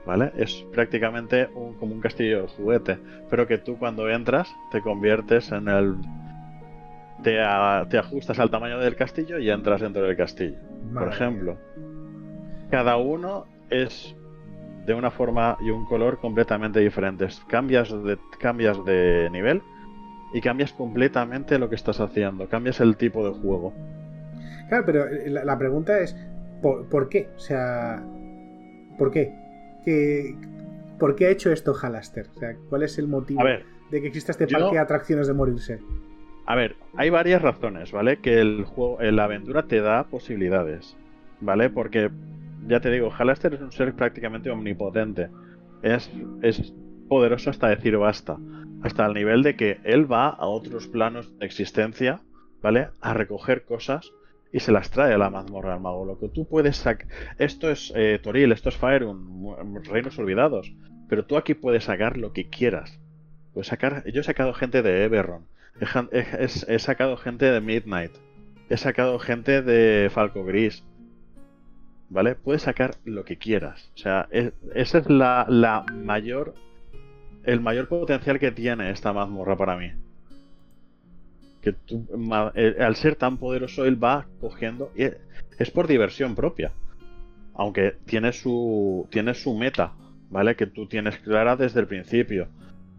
¿Vale? 0.06 0.32
Es 0.38 0.66
prácticamente 0.72 1.50
como 1.80 1.94
un 1.94 2.00
castillo 2.00 2.44
de 2.44 2.48
juguete. 2.48 2.98
Pero 3.30 3.48
que 3.48 3.58
tú 3.58 3.78
cuando 3.78 4.10
entras 4.10 4.54
te 4.72 4.82
conviertes 4.82 5.52
en 5.52 5.68
el 5.68 5.96
te, 7.24 7.40
ajustas 7.42 8.40
al 8.40 8.50
tamaño 8.50 8.80
del 8.80 8.96
castillo 8.96 9.40
y 9.40 9.50
entras 9.50 9.82
dentro 9.82 10.04
del 10.04 10.16
castillo. 10.16 10.58
Por 10.94 11.08
ejemplo, 11.08 11.58
cada 12.70 12.98
uno 12.98 13.46
es 13.70 14.16
de 14.86 14.94
una 14.94 15.12
forma 15.12 15.58
y 15.62 15.70
un 15.70 15.86
color 15.86 16.20
completamente 16.20 16.80
diferentes. 16.80 17.42
Cambias 17.48 17.90
de, 18.04 18.18
cambias 18.40 18.84
de 18.86 19.30
nivel 19.32 19.62
y 20.34 20.42
cambias 20.42 20.74
completamente 20.74 21.58
lo 21.58 21.70
que 21.70 21.76
estás 21.76 22.00
haciendo. 22.00 22.48
Cambias 22.48 22.80
el 22.80 22.96
tipo 22.98 23.26
de 23.28 23.40
juego. 23.40 23.74
Claro, 24.70 24.84
pero 24.86 25.08
eh, 25.08 25.30
la, 25.30 25.58
pregunta 25.58 26.00
es: 26.00 26.16
¿por, 26.62 27.10
qué? 27.10 27.30
O 27.36 27.40
sea, 27.40 28.04
¿por 28.98 29.12
qué? 29.12 29.34
¿Qué? 29.84 30.36
¿Por 31.00 31.16
qué 31.16 31.28
ha 31.28 31.30
hecho 31.30 31.52
esto 31.52 31.74
Halaster? 31.74 32.28
O 32.36 32.40
sea, 32.40 32.56
¿cuál 32.70 32.84
es 32.84 32.98
el 32.98 33.08
motivo 33.08 33.44
de 33.92 34.02
que 34.02 34.08
exista 34.08 34.32
este 34.32 34.48
parque 34.48 34.76
de 34.76 34.80
atracciones 34.80 35.28
de 35.28 35.34
morirse? 35.34 35.80
A 36.46 36.56
ver, 36.56 36.76
hay 36.96 37.10
varias 37.10 37.42
razones, 37.42 37.92
¿vale? 37.92 38.18
Que 38.18 38.40
el 38.40 38.66
juego, 38.66 39.00
la 39.02 39.24
aventura 39.24 39.64
te 39.64 39.82
da 39.82 40.04
posibilidades, 40.06 40.96
¿vale? 41.42 41.70
Porque, 41.70 42.12
ya 42.68 42.80
te 42.80 42.92
digo, 42.92 43.12
Halaster 43.12 43.56
es 43.56 43.62
un 43.62 43.72
ser 43.72 43.94
prácticamente 43.96 44.52
omnipotente. 44.52 45.30
Es, 45.82 46.12
es 46.44 46.74
poderoso 47.10 47.50
hasta 47.50 47.70
decir 47.70 47.98
basta. 47.98 48.38
Hasta 48.84 49.06
el 49.06 49.14
nivel 49.14 49.42
de 49.42 49.56
que 49.56 49.80
él 49.84 50.12
va 50.12 50.30
a 50.30 50.46
otros 50.46 50.88
planos 50.88 51.36
de 51.40 51.46
existencia, 51.46 52.22
¿vale? 52.62 52.90
A 53.02 53.16
recoger 53.16 53.66
cosas 53.66 54.12
y 54.52 54.60
se 54.60 54.72
las 54.72 54.92
trae 54.92 55.14
a 55.14 55.18
la 55.18 55.32
mazmorra 55.32 55.74
al 55.74 55.82
mago. 55.82 56.06
Lo 56.06 56.20
que 56.20 56.30
tú 56.30 56.48
puedes 56.48 56.78
sacar. 56.78 57.08
Esto 57.40 57.72
es 57.72 57.92
eh, 57.96 58.20
Toril, 58.22 58.52
esto 58.52 58.70
es 58.70 58.78
Faerun, 58.78 59.84
Reinos 59.84 60.20
Olvidados. 60.20 60.72
Pero 61.10 61.26
tú 61.26 61.38
aquí 61.38 61.56
puedes 61.56 61.86
sacar 61.86 62.18
lo 62.18 62.34
que 62.34 62.50
quieras. 62.50 63.00
Puedes 63.54 63.68
sacar. 63.68 64.04
Yo 64.12 64.22
he 64.22 64.24
sacado 64.24 64.54
gente 64.54 64.84
de 64.84 65.04
Eberron. 65.04 65.48
He, 65.80 66.80
sacado 66.80 67.18
gente 67.18 67.46
de 67.46 67.60
Midnight. 67.60 68.12
He 68.70 68.78
sacado 68.78 69.20
gente 69.20 69.62
de 69.62 70.10
Falco 70.10 70.44
Gris. 70.46 70.84
¿Vale? 72.10 72.36
Puedes 72.36 72.62
sacar 72.62 72.96
lo 73.04 73.26
que 73.26 73.38
quieras. 73.38 73.92
O 73.96 73.98
sea, 73.98 74.28
ese 74.32 74.98
es 75.00 75.10
la, 75.10 75.86
mayor. 75.94 76.54
El 77.44 77.60
mayor 77.60 77.88
potencial 77.88 78.40
que 78.40 78.52
tiene 78.52 78.90
esta 78.90 79.12
mazmorra 79.12 79.58
para 79.58 79.76
mí. 79.76 79.92
Que 81.62 81.76
eh, 82.56 82.78
al 82.80 82.96
ser 82.96 83.16
tan 83.16 83.38
poderoso, 83.38 83.86
él 83.86 84.02
va 84.02 84.28
cogiendo. 84.40 84.92
Y 84.96 85.04
es 85.60 85.72
por 85.72 85.88
diversión 85.88 86.36
propia. 86.36 86.72
Aunque 87.54 87.98
tiene 88.06 88.32
su. 88.32 89.08
Tiene 89.12 89.34
su 89.34 89.56
meta. 89.56 89.94
¿Vale? 90.30 90.56
Que 90.56 90.68
tú 90.68 90.88
tienes 90.88 91.18
clara 91.20 91.56
desde 91.56 91.82
el 91.82 91.88
principio. 91.88 92.48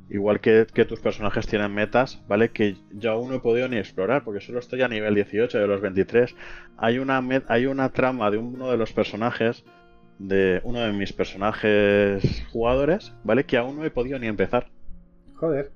Igual 0.09 0.41
que, 0.41 0.67
tus 0.89 1.01
personajes 1.01 1.47
tienen 1.47 1.75
metas, 1.75 2.23
¿vale? 2.29 2.51
Que 2.51 2.77
yo 2.93 3.13
aún 3.13 3.31
no 3.31 3.37
he 3.37 3.41
podido 3.41 3.69
ni 3.69 3.77
explorar, 3.77 4.23
porque 4.25 4.41
solo 4.41 4.61
estoy 4.61 4.83
a 4.83 4.89
nivel 4.89 5.15
18 5.15 5.59
de 5.59 5.67
los 5.67 5.81
23. 5.81 6.35
Hay 6.77 6.99
una, 6.99 7.23
hay 7.49 7.67
una 7.67 7.89
trama 7.91 8.31
de 8.31 8.39
uno 8.39 8.71
de 8.71 8.77
los 8.77 8.93
personajes, 8.93 9.65
de 10.19 10.61
uno 10.63 10.81
de 10.81 10.93
mis 10.93 11.13
personajes 11.13 12.45
jugadores, 12.53 13.13
¿vale? 13.25 13.45
Que 13.45 13.57
aún 13.57 13.77
no 13.77 13.85
he 13.85 13.91
podido 13.91 14.19
ni 14.19 14.29
empezar. 14.29 14.69
Joder. 15.35 15.73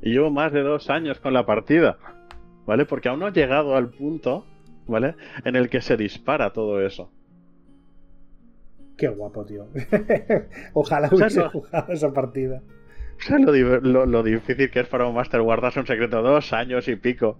Y 0.00 0.12
llevo 0.12 0.30
más 0.30 0.52
de 0.52 0.62
dos 0.62 0.88
años 0.88 1.20
con 1.20 1.34
la 1.34 1.44
partida. 1.44 1.98
¿vale? 2.66 2.86
Porque 2.86 3.08
aún 3.08 3.20
no 3.20 3.26
ha 3.26 3.32
llegado 3.32 3.76
al 3.76 3.90
punto, 3.90 4.44
¿vale? 4.86 5.14
En 5.44 5.56
el 5.56 5.68
que 5.68 5.80
se 5.80 5.96
dispara 5.96 6.52
todo 6.52 6.84
eso. 6.84 7.10
Qué 8.96 9.08
guapo, 9.08 9.44
tío. 9.44 9.66
Ojalá 10.74 11.08
hubiese 11.10 11.42
jugado 11.48 11.92
esa 11.92 12.12
partida. 12.12 12.62
Lo, 13.28 14.06
lo, 14.06 14.22
difícil 14.22 14.70
que 14.70 14.80
es 14.80 14.88
para 14.88 15.06
un 15.06 15.14
Master 15.14 15.42
guardarse 15.42 15.80
un 15.80 15.86
secreto 15.86 16.22
dos 16.22 16.52
años 16.52 16.88
y 16.88 16.96
pico. 16.96 17.38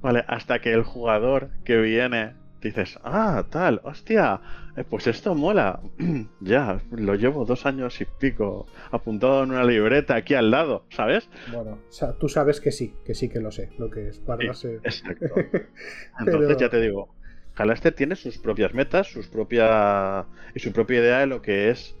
Vale, 0.00 0.24
hasta 0.28 0.58
que 0.60 0.72
el 0.72 0.82
jugador 0.82 1.50
que 1.64 1.78
viene 1.78 2.34
dices, 2.60 2.98
ah, 3.04 3.44
tal, 3.50 3.80
hostia, 3.84 4.40
eh, 4.76 4.84
pues 4.88 5.06
esto 5.06 5.34
mola. 5.34 5.80
ya, 6.40 6.80
lo 6.90 7.14
llevo 7.14 7.44
dos 7.44 7.66
años 7.66 8.00
y 8.00 8.04
pico 8.04 8.66
apuntado 8.90 9.44
en 9.44 9.50
una 9.50 9.64
libreta 9.64 10.16
aquí 10.16 10.34
al 10.34 10.50
lado, 10.50 10.84
¿sabes? 10.90 11.28
Bueno, 11.52 11.78
o 11.88 11.92
sea, 11.92 12.12
tú 12.14 12.28
sabes 12.28 12.60
que 12.60 12.72
sí, 12.72 12.94
que 13.04 13.14
sí 13.14 13.28
que 13.28 13.40
lo 13.40 13.50
sé, 13.50 13.70
lo 13.78 13.90
que 13.90 14.08
es 14.08 14.24
guardarse. 14.24 14.76
exacto. 14.82 15.34
Entonces 16.18 16.56
ya 16.58 16.68
te 16.68 16.80
digo, 16.80 17.14
Halaster 17.54 17.94
tiene 17.94 18.16
sus 18.16 18.38
propias 18.38 18.74
metas, 18.74 19.06
sus 19.06 19.28
propia 19.28 20.26
y 20.54 20.58
su 20.58 20.72
propia 20.72 21.00
idea 21.00 21.18
de 21.20 21.26
lo 21.26 21.40
que 21.40 21.70
es 21.70 21.96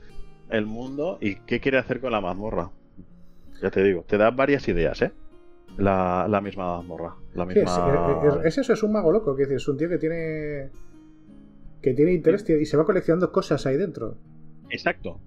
el 0.50 0.66
mundo 0.66 1.18
y 1.20 1.36
qué 1.36 1.60
quiere 1.60 1.78
hacer 1.78 2.00
con 2.00 2.12
la 2.12 2.20
mazmorra. 2.20 2.70
Ya 3.62 3.70
te 3.70 3.82
digo, 3.82 4.04
te 4.06 4.18
da 4.18 4.30
varias 4.30 4.68
ideas, 4.68 5.00
¿eh? 5.02 5.12
La, 5.76 6.26
la 6.28 6.40
misma 6.40 6.76
mazmorra. 6.76 7.16
La 7.34 7.44
misma... 7.44 8.42
es, 8.44 8.58
eso, 8.58 8.72
es 8.72 8.82
un 8.82 8.92
mago 8.92 9.10
loco, 9.10 9.34
que 9.34 9.42
es 9.42 9.68
un 9.68 9.76
tío 9.76 9.88
que 9.88 9.98
tiene 9.98 10.70
que 11.82 11.92
tiene 11.92 12.12
interés 12.14 12.48
y 12.48 12.64
se 12.64 12.76
va 12.76 12.84
coleccionando 12.84 13.30
cosas 13.30 13.66
ahí 13.66 13.76
dentro. 13.76 14.16
Exacto. 14.70 15.20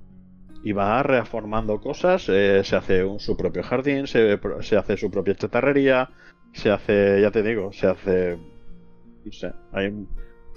Y 0.63 0.71
va 0.71 1.03
reformando 1.03 1.79
cosas, 1.79 2.27
eh, 2.29 2.61
se 2.63 2.75
hace 2.75 3.03
un, 3.03 3.19
su 3.19 3.37
propio 3.37 3.61
jardín, 3.61 4.07
se, 4.07 4.39
se 4.61 4.75
hace 4.75 4.97
su 4.97 5.11
propia 5.11 5.35
chatarrería, 5.35 6.09
se 6.53 6.71
hace, 6.71 7.21
ya 7.21 7.29
te 7.29 7.43
digo, 7.43 7.71
se 7.71 7.87
hace 7.87 8.37
no 9.27 9.31
sé, 9.33 9.51
hay, 9.73 10.07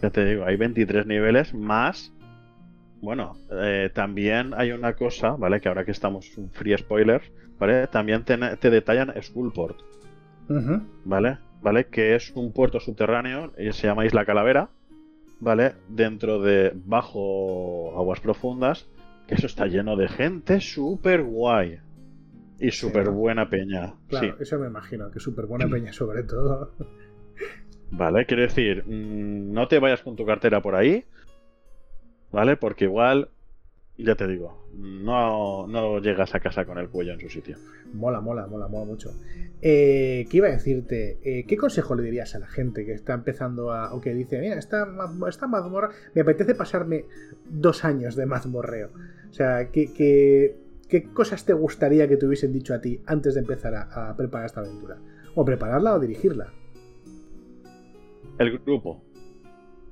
ya 0.01 0.11
te 0.11 0.25
digo, 0.25 0.45
hay 0.45 0.57
23 0.57 1.07
niveles 1.07 1.53
más. 1.55 2.13
Bueno, 3.01 3.37
eh, 3.51 3.91
también 3.95 4.53
hay 4.55 4.73
una 4.73 4.95
cosa, 4.95 5.31
¿vale? 5.31 5.61
Que 5.61 5.69
ahora 5.69 5.85
que 5.85 5.91
estamos 5.91 6.37
un 6.37 6.51
free 6.51 6.77
spoiler, 6.77 7.23
¿vale? 7.59 7.87
También 7.87 8.25
te, 8.25 8.71
detallan 8.71 9.13
Skullport, 9.21 9.79
¿vale? 11.05 11.39
¿Vale? 11.63 11.87
Que 11.87 12.15
es 12.15 12.31
un 12.35 12.53
puerto 12.53 12.81
subterráneo 12.81 13.53
y 13.59 13.73
se 13.73 13.87
llama 13.87 14.05
Isla 14.05 14.25
Calavera, 14.25 14.69
¿vale? 15.41 15.75
Dentro 15.89 16.41
de 16.41 16.73
bajo 16.75 17.99
aguas 17.99 18.21
profundas, 18.21 18.89
que 19.27 19.35
eso 19.35 19.47
está 19.47 19.67
lleno 19.67 19.97
de 19.97 20.09
gente 20.09 20.61
súper 20.61 21.23
guay. 21.23 21.79
Y 22.59 22.71
súper 22.73 23.09
buena 23.09 23.49
peña. 23.49 23.95
Claro, 24.09 24.37
eso 24.39 24.59
me 24.59 24.67
imagino, 24.67 25.11
que 25.11 25.21
súper 25.21 25.47
buena 25.47 25.67
peña 25.71 25.93
sobre 25.95 26.23
todo. 26.25 26.75
Vale, 27.91 28.27
quiero 28.27 28.43
decir, 28.43 28.85
mm, 28.87 29.53
no 29.53 29.67
te 29.67 29.79
vayas 29.79 30.03
con 30.03 30.15
tu 30.15 30.27
cartera 30.27 30.61
por 30.61 30.75
ahí, 30.75 31.05
¿vale? 32.33 32.57
Porque 32.57 32.85
igual, 32.85 33.31
ya 33.97 34.15
te 34.15 34.27
digo, 34.27 34.69
no, 34.75 35.67
no 35.67 35.99
llegas 36.01 36.35
a 36.35 36.41
casa 36.41 36.65
con 36.65 36.79
el 36.79 36.89
cuello 36.89 37.13
en 37.13 37.21
su 37.21 37.29
sitio. 37.29 37.57
Mola, 37.93 38.21
mola, 38.21 38.47
mola, 38.47 38.69
mola 38.69 38.85
mucho. 38.85 39.11
Eh, 39.61 40.27
¿Qué 40.31 40.37
iba 40.39 40.49
a 40.49 40.53
decirte? 40.53 41.19
Eh, 41.23 41.45
¿Qué 41.47 41.57
consejo 41.57 41.95
le 41.95 42.03
dirías 42.03 42.35
a 42.35 42.39
la 42.39 42.47
gente 42.47 42.85
que 42.85 42.93
está 42.93 43.15
empezando 43.15 43.73
a... 43.73 43.93
o 43.95 44.01
que 44.01 44.15
dice, 44.15 44.41
mira, 44.41 44.57
esta, 44.57 44.87
esta 45.29 45.47
mazmorra, 45.47 45.91
me 46.15 46.23
apetece 46.23 46.55
pasarme 46.55 47.05
dos 47.49 47.85
años 47.85 48.17
de 48.17 48.27
mazmorreo? 48.27 48.91
O 49.29 49.33
sea, 49.33 49.71
¿qué, 49.71 49.93
qué, 50.89 51.05
cosas 51.13 51.45
te 51.45 51.53
gustaría 51.53 52.09
que 52.09 52.17
te 52.17 52.27
hubiesen 52.27 52.53
dicho 52.53 52.75
a 52.75 52.81
ti 52.81 53.01
antes 53.07 53.35
de 53.35 53.41
empezar 53.41 53.75
a 53.75 54.15
preparar 54.17 54.47
esta 54.47 54.61
aventura? 54.61 54.99
O 55.35 55.45
prepararla 55.45 55.95
o 55.95 56.01
dirigirla. 56.01 56.53
El 58.39 58.59
grupo. 58.59 59.03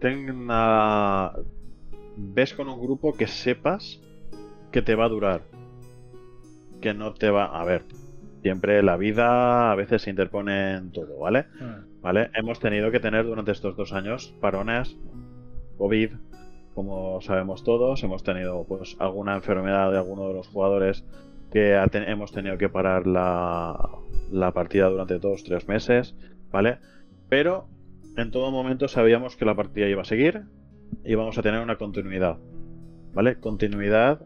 Tenga... 0.00 1.34
Ves 2.20 2.52
con 2.52 2.68
un 2.68 2.80
grupo 2.80 3.16
que 3.16 3.28
sepas 3.28 4.00
que 4.72 4.82
te 4.82 4.96
va 4.96 5.04
a 5.04 5.08
durar. 5.08 5.42
Que 6.80 6.92
no 6.92 7.14
te 7.14 7.30
va... 7.30 7.44
A 7.44 7.64
ver, 7.64 7.84
siempre 8.42 8.82
la 8.82 8.96
vida 8.96 9.70
a 9.70 9.74
veces 9.76 10.02
se 10.02 10.10
interpone 10.10 10.74
en 10.74 10.90
todo, 10.90 11.18
¿vale? 11.18 11.46
Ah. 11.60 11.82
¿Vale? 12.00 12.30
Hemos 12.34 12.58
tenido 12.58 12.90
que 12.90 12.98
tener 12.98 13.24
durante 13.24 13.52
estos 13.52 13.76
dos 13.76 13.92
años 13.92 14.34
parones, 14.40 14.96
COVID, 15.76 16.10
como 16.74 17.20
sabemos 17.20 17.62
todos, 17.62 18.02
hemos 18.02 18.22
tenido 18.22 18.64
pues 18.64 18.96
alguna 18.98 19.34
enfermedad 19.36 19.90
de 19.92 19.98
alguno 19.98 20.28
de 20.28 20.34
los 20.34 20.48
jugadores 20.48 21.04
que 21.52 21.74
hemos 21.74 22.32
tenido 22.32 22.58
que 22.58 22.68
parar 22.68 23.06
la, 23.06 23.76
la 24.30 24.52
partida 24.52 24.88
durante 24.88 25.18
dos, 25.18 25.44
tres 25.44 25.66
meses, 25.66 26.14
¿vale? 26.50 26.78
Pero 27.28 27.68
en 28.16 28.30
todo 28.30 28.50
momento 28.50 28.88
sabíamos 28.88 29.36
que 29.36 29.44
la 29.44 29.54
partida 29.54 29.88
iba 29.88 30.02
a 30.02 30.04
seguir 30.04 30.44
y 31.04 31.14
vamos 31.14 31.38
a 31.38 31.42
tener 31.42 31.60
una 31.60 31.76
continuidad. 31.76 32.38
¿Vale? 33.14 33.36
Continuidad 33.36 34.20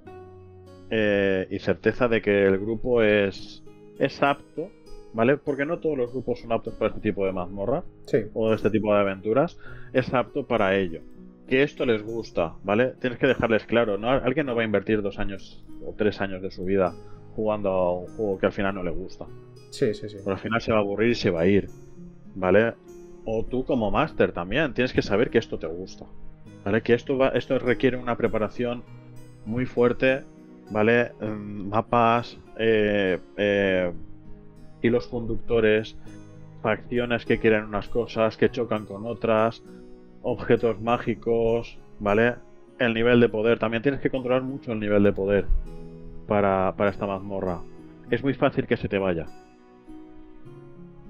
eh, 0.91 1.47
y 1.51 1.59
certeza 1.61 2.09
de 2.09 2.21
que 2.21 2.47
el 2.47 2.59
grupo 2.59 3.03
es, 3.03 3.63
es 3.99 4.23
apto, 4.23 4.71
¿vale? 5.13 5.37
Porque 5.37 5.65
no 5.65 5.79
todos 5.79 5.97
los 5.97 6.13
grupos 6.13 6.41
son 6.41 6.53
aptos 6.53 6.75
para 6.75 6.89
este 6.89 7.01
tipo 7.01 7.25
de 7.25 7.33
mazmorra 7.33 7.85
o 8.35 8.53
este 8.53 8.71
tipo 8.71 8.93
de 8.93 9.01
aventuras. 9.01 9.59
Es 9.93 10.13
apto 10.13 10.47
para 10.47 10.77
ello. 10.77 11.01
Que 11.49 11.63
esto 11.63 11.87
les 11.87 12.03
gusta, 12.03 12.55
¿vale? 12.65 12.95
Tienes 13.01 13.19
que 13.19 13.27
dejarles 13.27 13.65
claro, 13.65 13.99
¿no? 13.99 14.11
Alguien 14.11 14.47
no 14.47 14.55
va 14.55 14.63
a 14.63 14.65
invertir 14.65 15.03
dos 15.03 15.19
años 15.19 15.65
o 15.85 15.95
tres 15.97 16.21
años 16.21 16.43
de 16.43 16.51
su 16.51 16.65
vida 16.65 16.95
jugando 17.35 17.71
a 17.71 17.99
un 17.99 18.07
juego 18.17 18.39
que 18.39 18.47
al 18.47 18.53
final 18.53 18.75
no 18.75 18.83
le 18.83 18.91
gusta. 18.91 19.27
Sí, 19.71 19.95
sí, 19.95 20.09
sí. 20.09 20.17
Pero 20.19 20.33
al 20.33 20.39
final 20.39 20.61
se 20.61 20.73
va 20.73 20.79
a 20.79 20.81
aburrir 20.81 21.11
y 21.11 21.15
se 21.15 21.31
va 21.31 21.43
a 21.43 21.47
ir. 21.47 21.69
¿Vale? 22.35 22.75
o 23.25 23.45
tú 23.45 23.65
como 23.65 23.91
máster 23.91 24.33
también, 24.33 24.75
tienes 24.75 24.93
que 24.93 25.03
saber 25.03 25.31
que 25.31 25.39
esto 25.39 25.59
te 25.59 25.67
gusta. 25.67 26.07
¿Vale? 26.65 26.83
Que 26.83 26.95
esto, 26.95 27.19
va, 27.19 27.29
esto 27.29 27.59
requiere 27.59 27.97
una 27.97 28.17
preparación 28.17 28.83
muy 29.45 29.67
fuerte, 29.67 30.23
¿vale? 30.71 31.13
Mm, 31.21 31.69
mapas, 31.69 32.39
eh, 32.59 33.19
eh, 33.37 33.93
hilos 34.83 35.07
conductores, 35.09 35.97
facciones 36.63 37.25
que 37.25 37.39
quieren 37.39 37.65
unas 37.65 37.89
cosas, 37.89 38.37
que 38.37 38.51
chocan 38.51 38.87
con 38.87 39.07
otras, 39.07 39.63
objetos 40.23 40.81
mágicos, 40.81 41.79
¿vale? 41.99 42.37
El 42.79 42.95
nivel 42.95 43.21
de 43.21 43.29
poder, 43.29 43.59
también 43.59 43.83
tienes 43.83 44.01
que 44.01 44.11
controlar 44.11 44.43
mucho 44.43 44.73
el 44.73 44.81
nivel 44.81 45.03
de 45.03 45.13
poder 45.13 45.47
para, 46.27 46.75
para 46.77 46.91
esta 46.91 47.07
mazmorra. 47.07 47.61
Es 48.11 48.23
muy 48.23 48.35
fácil 48.35 48.67
que 48.67 48.77
se 48.77 48.89
te 48.89 48.99
vaya. 48.99 49.27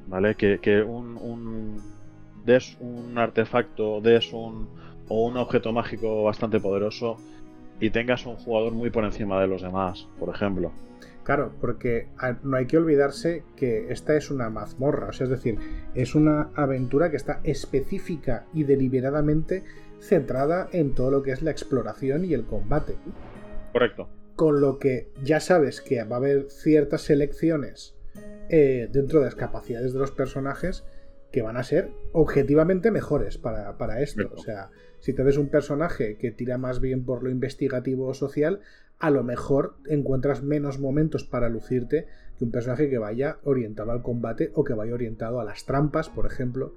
¿Vale? 0.08 0.34
Que, 0.34 0.58
que 0.58 0.82
un, 0.82 1.80
des 2.44 2.76
un 2.80 3.16
artefacto, 3.16 4.00
des 4.00 4.32
un, 4.32 4.68
o 5.08 5.26
un 5.26 5.36
objeto 5.36 5.72
mágico 5.72 6.24
bastante 6.24 6.60
poderoso 6.60 7.16
y 7.80 7.90
tengas 7.90 8.26
un 8.26 8.36
jugador 8.36 8.72
muy 8.72 8.90
por 8.90 9.04
encima 9.04 9.40
de 9.40 9.48
los 9.48 9.62
demás, 9.62 10.06
por 10.18 10.34
ejemplo. 10.34 10.72
Claro, 11.24 11.52
porque 11.60 12.08
no 12.42 12.56
hay 12.56 12.66
que 12.66 12.78
olvidarse 12.78 13.44
que 13.56 13.92
esta 13.92 14.16
es 14.16 14.30
una 14.30 14.50
mazmorra, 14.50 15.08
o 15.08 15.12
sea, 15.12 15.24
es 15.24 15.30
decir, 15.30 15.58
es 15.94 16.14
una 16.14 16.50
aventura 16.54 17.10
que 17.10 17.16
está 17.16 17.40
específica 17.44 18.46
y 18.52 18.64
deliberadamente 18.64 19.62
centrada 20.00 20.68
en 20.72 20.94
todo 20.94 21.10
lo 21.12 21.22
que 21.22 21.30
es 21.30 21.42
la 21.42 21.52
exploración 21.52 22.24
y 22.24 22.34
el 22.34 22.44
combate. 22.44 22.96
Correcto. 23.72 24.08
Con 24.34 24.60
lo 24.60 24.78
que 24.78 25.10
ya 25.22 25.38
sabes 25.38 25.80
que 25.80 26.02
va 26.02 26.16
a 26.16 26.18
haber 26.18 26.50
ciertas 26.50 27.02
selecciones 27.02 27.96
eh, 28.48 28.88
dentro 28.90 29.20
de 29.20 29.26
las 29.26 29.36
capacidades 29.36 29.92
de 29.92 30.00
los 30.00 30.10
personajes 30.10 30.84
que 31.30 31.42
van 31.42 31.56
a 31.56 31.62
ser 31.62 31.90
objetivamente 32.12 32.90
mejores 32.90 33.38
para, 33.38 34.00
esto. 34.00 34.30
O 34.34 34.38
sea, 34.38 34.70
si 35.02 35.12
te 35.12 35.24
ves 35.24 35.36
un 35.36 35.48
personaje 35.48 36.16
que 36.16 36.30
tira 36.30 36.58
más 36.58 36.80
bien 36.80 37.04
por 37.04 37.24
lo 37.24 37.30
investigativo 37.30 38.06
o 38.06 38.14
social, 38.14 38.60
a 39.00 39.10
lo 39.10 39.24
mejor 39.24 39.74
encuentras 39.88 40.44
menos 40.44 40.78
momentos 40.78 41.24
para 41.24 41.48
lucirte 41.48 42.06
que 42.38 42.44
un 42.44 42.52
personaje 42.52 42.88
que 42.88 42.98
vaya 42.98 43.38
orientado 43.42 43.90
al 43.90 44.02
combate 44.02 44.52
o 44.54 44.62
que 44.62 44.74
vaya 44.74 44.94
orientado 44.94 45.40
a 45.40 45.44
las 45.44 45.64
trampas, 45.66 46.08
por 46.08 46.24
ejemplo. 46.24 46.76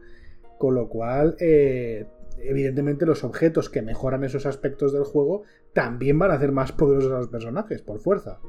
Con 0.58 0.74
lo 0.74 0.90
cual, 0.90 1.36
eh, 1.40 2.08
evidentemente 2.40 3.06
los 3.06 3.24
objetos 3.24 3.70
que 3.70 3.84
mejoran 3.84 4.24
esos 4.24 4.48
aspectos 4.48 4.92
del 4.92 5.04
juego 5.04 5.44
también 5.74 6.18
van 6.18 6.32
a 6.32 6.36
hacer 6.36 6.52
más 6.52 6.72
poderosos 6.72 7.12
a 7.12 7.20
los 7.20 7.28
personajes, 7.28 7.84
por 7.84 8.00
fuerza. 8.00 8.40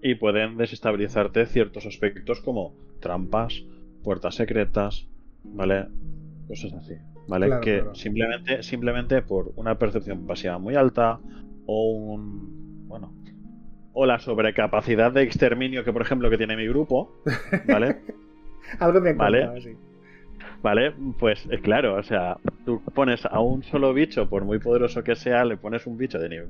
Y 0.00 0.14
pueden 0.14 0.56
desestabilizarte 0.56 1.44
ciertos 1.44 1.84
aspectos 1.84 2.40
como 2.40 2.74
trampas, 3.00 3.66
puertas 4.02 4.36
secretas, 4.36 5.08
¿vale? 5.44 5.88
Cosas 6.48 6.72
así, 6.72 6.94
¿vale? 7.30 7.60
que 7.62 7.84
simplemente 7.94 8.62
simplemente 8.62 9.22
por 9.22 9.52
una 9.56 9.78
percepción 9.78 10.26
pasiva 10.26 10.58
muy 10.58 10.74
alta 10.74 11.20
o 11.66 11.90
un 11.92 12.88
bueno, 12.88 13.14
o 13.92 14.04
la 14.04 14.18
sobrecapacidad 14.18 15.12
de 15.12 15.22
exterminio 15.22 15.84
que 15.84 15.92
por 15.92 16.02
ejemplo 16.02 16.28
que 16.28 16.36
tiene 16.36 16.56
mi 16.56 16.66
grupo, 16.66 17.22
¿vale? 17.68 18.00
Algo 18.80 19.00
me 19.00 19.12
¿Vale? 19.14 19.48
¿Vale? 20.62 20.92
Pues 21.18 21.46
eh, 21.50 21.60
claro, 21.60 21.94
o 21.94 22.02
sea, 22.02 22.36
tú 22.66 22.82
pones 22.94 23.24
a 23.24 23.40
un 23.40 23.62
solo 23.62 23.94
bicho, 23.94 24.28
por 24.28 24.44
muy 24.44 24.58
poderoso 24.58 25.02
que 25.02 25.16
sea, 25.16 25.44
le 25.44 25.56
pones 25.56 25.86
un 25.86 25.96
bicho 25.96 26.18
de 26.18 26.28
nivel, 26.28 26.48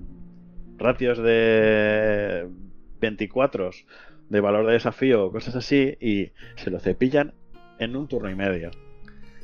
ratios 0.79 1.19
de 1.19 2.49
24 3.01 3.71
de 4.29 4.41
valor 4.41 4.67
de 4.67 4.73
desafío, 4.73 5.31
cosas 5.31 5.55
así, 5.57 5.97
y 6.01 6.33
se 6.57 6.71
lo 6.71 6.81
cepillan 6.81 7.35
en 7.79 7.97
un 7.97 8.09
turno 8.09 8.31
y 8.31 8.35
medio. 8.35 8.71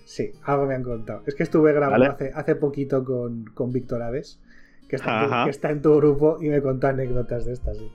Sí, 0.07 0.31
algo 0.45 0.67
me 0.67 0.77
han 0.77 0.85
contado. 0.85 1.25
Es 1.27 1.35
que 1.35 1.43
estuve 1.43 1.73
grabando 1.73 2.13
hace, 2.13 2.31
hace 2.33 2.55
poquito 2.55 3.05
con, 3.05 3.45
con 3.47 3.73
Víctor 3.73 4.03
Hades, 4.03 4.41
que 4.89 4.95
está, 4.95 5.25
en 5.25 5.29
tu, 5.29 5.45
que 5.45 5.51
está 5.51 5.71
en 5.73 5.83
tu 5.83 5.97
grupo, 5.97 6.39
y 6.41 6.49
me 6.49 6.63
contó 6.63 6.87
anécdotas 6.87 7.45
de 7.45 7.53
estas. 7.53 7.77
Sí. 7.77 7.91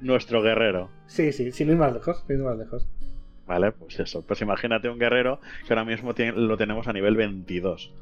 Nuestro 0.00 0.42
guerrero. 0.42 0.90
Sí, 1.06 1.30
sí, 1.32 1.52
sin 1.52 1.70
ir 1.70 1.76
más 1.76 1.92
lejos, 1.92 2.24
sin 2.26 2.38
ir 2.38 2.42
más 2.42 2.58
lejos. 2.58 2.88
Vale, 3.46 3.70
pues 3.70 4.00
eso. 4.00 4.26
Pues 4.26 4.42
imagínate 4.42 4.88
un 4.88 4.98
guerrero 4.98 5.38
que 5.64 5.72
ahora 5.72 5.84
mismo 5.84 6.12
lo 6.34 6.56
tenemos 6.56 6.88
a 6.88 6.92
nivel 6.92 7.14
22. 7.14 7.94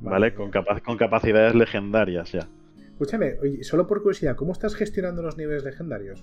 ¿Vale? 0.00 0.34
Con, 0.34 0.50
con 0.50 0.96
capacidades 0.98 1.54
legendarias 1.54 2.32
ya. 2.32 2.46
Escúchame, 2.76 3.36
oye, 3.40 3.64
solo 3.64 3.86
por 3.86 4.02
curiosidad, 4.02 4.36
¿cómo 4.36 4.52
estás 4.52 4.74
gestionando 4.74 5.22
los 5.22 5.38
niveles 5.38 5.64
legendarios? 5.64 6.22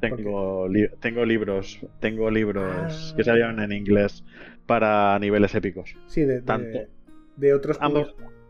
Tengo, 0.00 0.68
tengo 1.00 1.24
libros, 1.24 1.80
tengo 2.00 2.30
libros 2.30 3.14
que 3.16 3.22
ah. 3.22 3.24
salieron 3.24 3.60
en 3.60 3.72
inglés 3.72 4.24
para 4.68 5.18
niveles 5.18 5.54
épicos. 5.54 5.96
Sí, 6.06 6.26
de, 6.26 6.42
de, 7.36 7.54
otros 7.54 7.78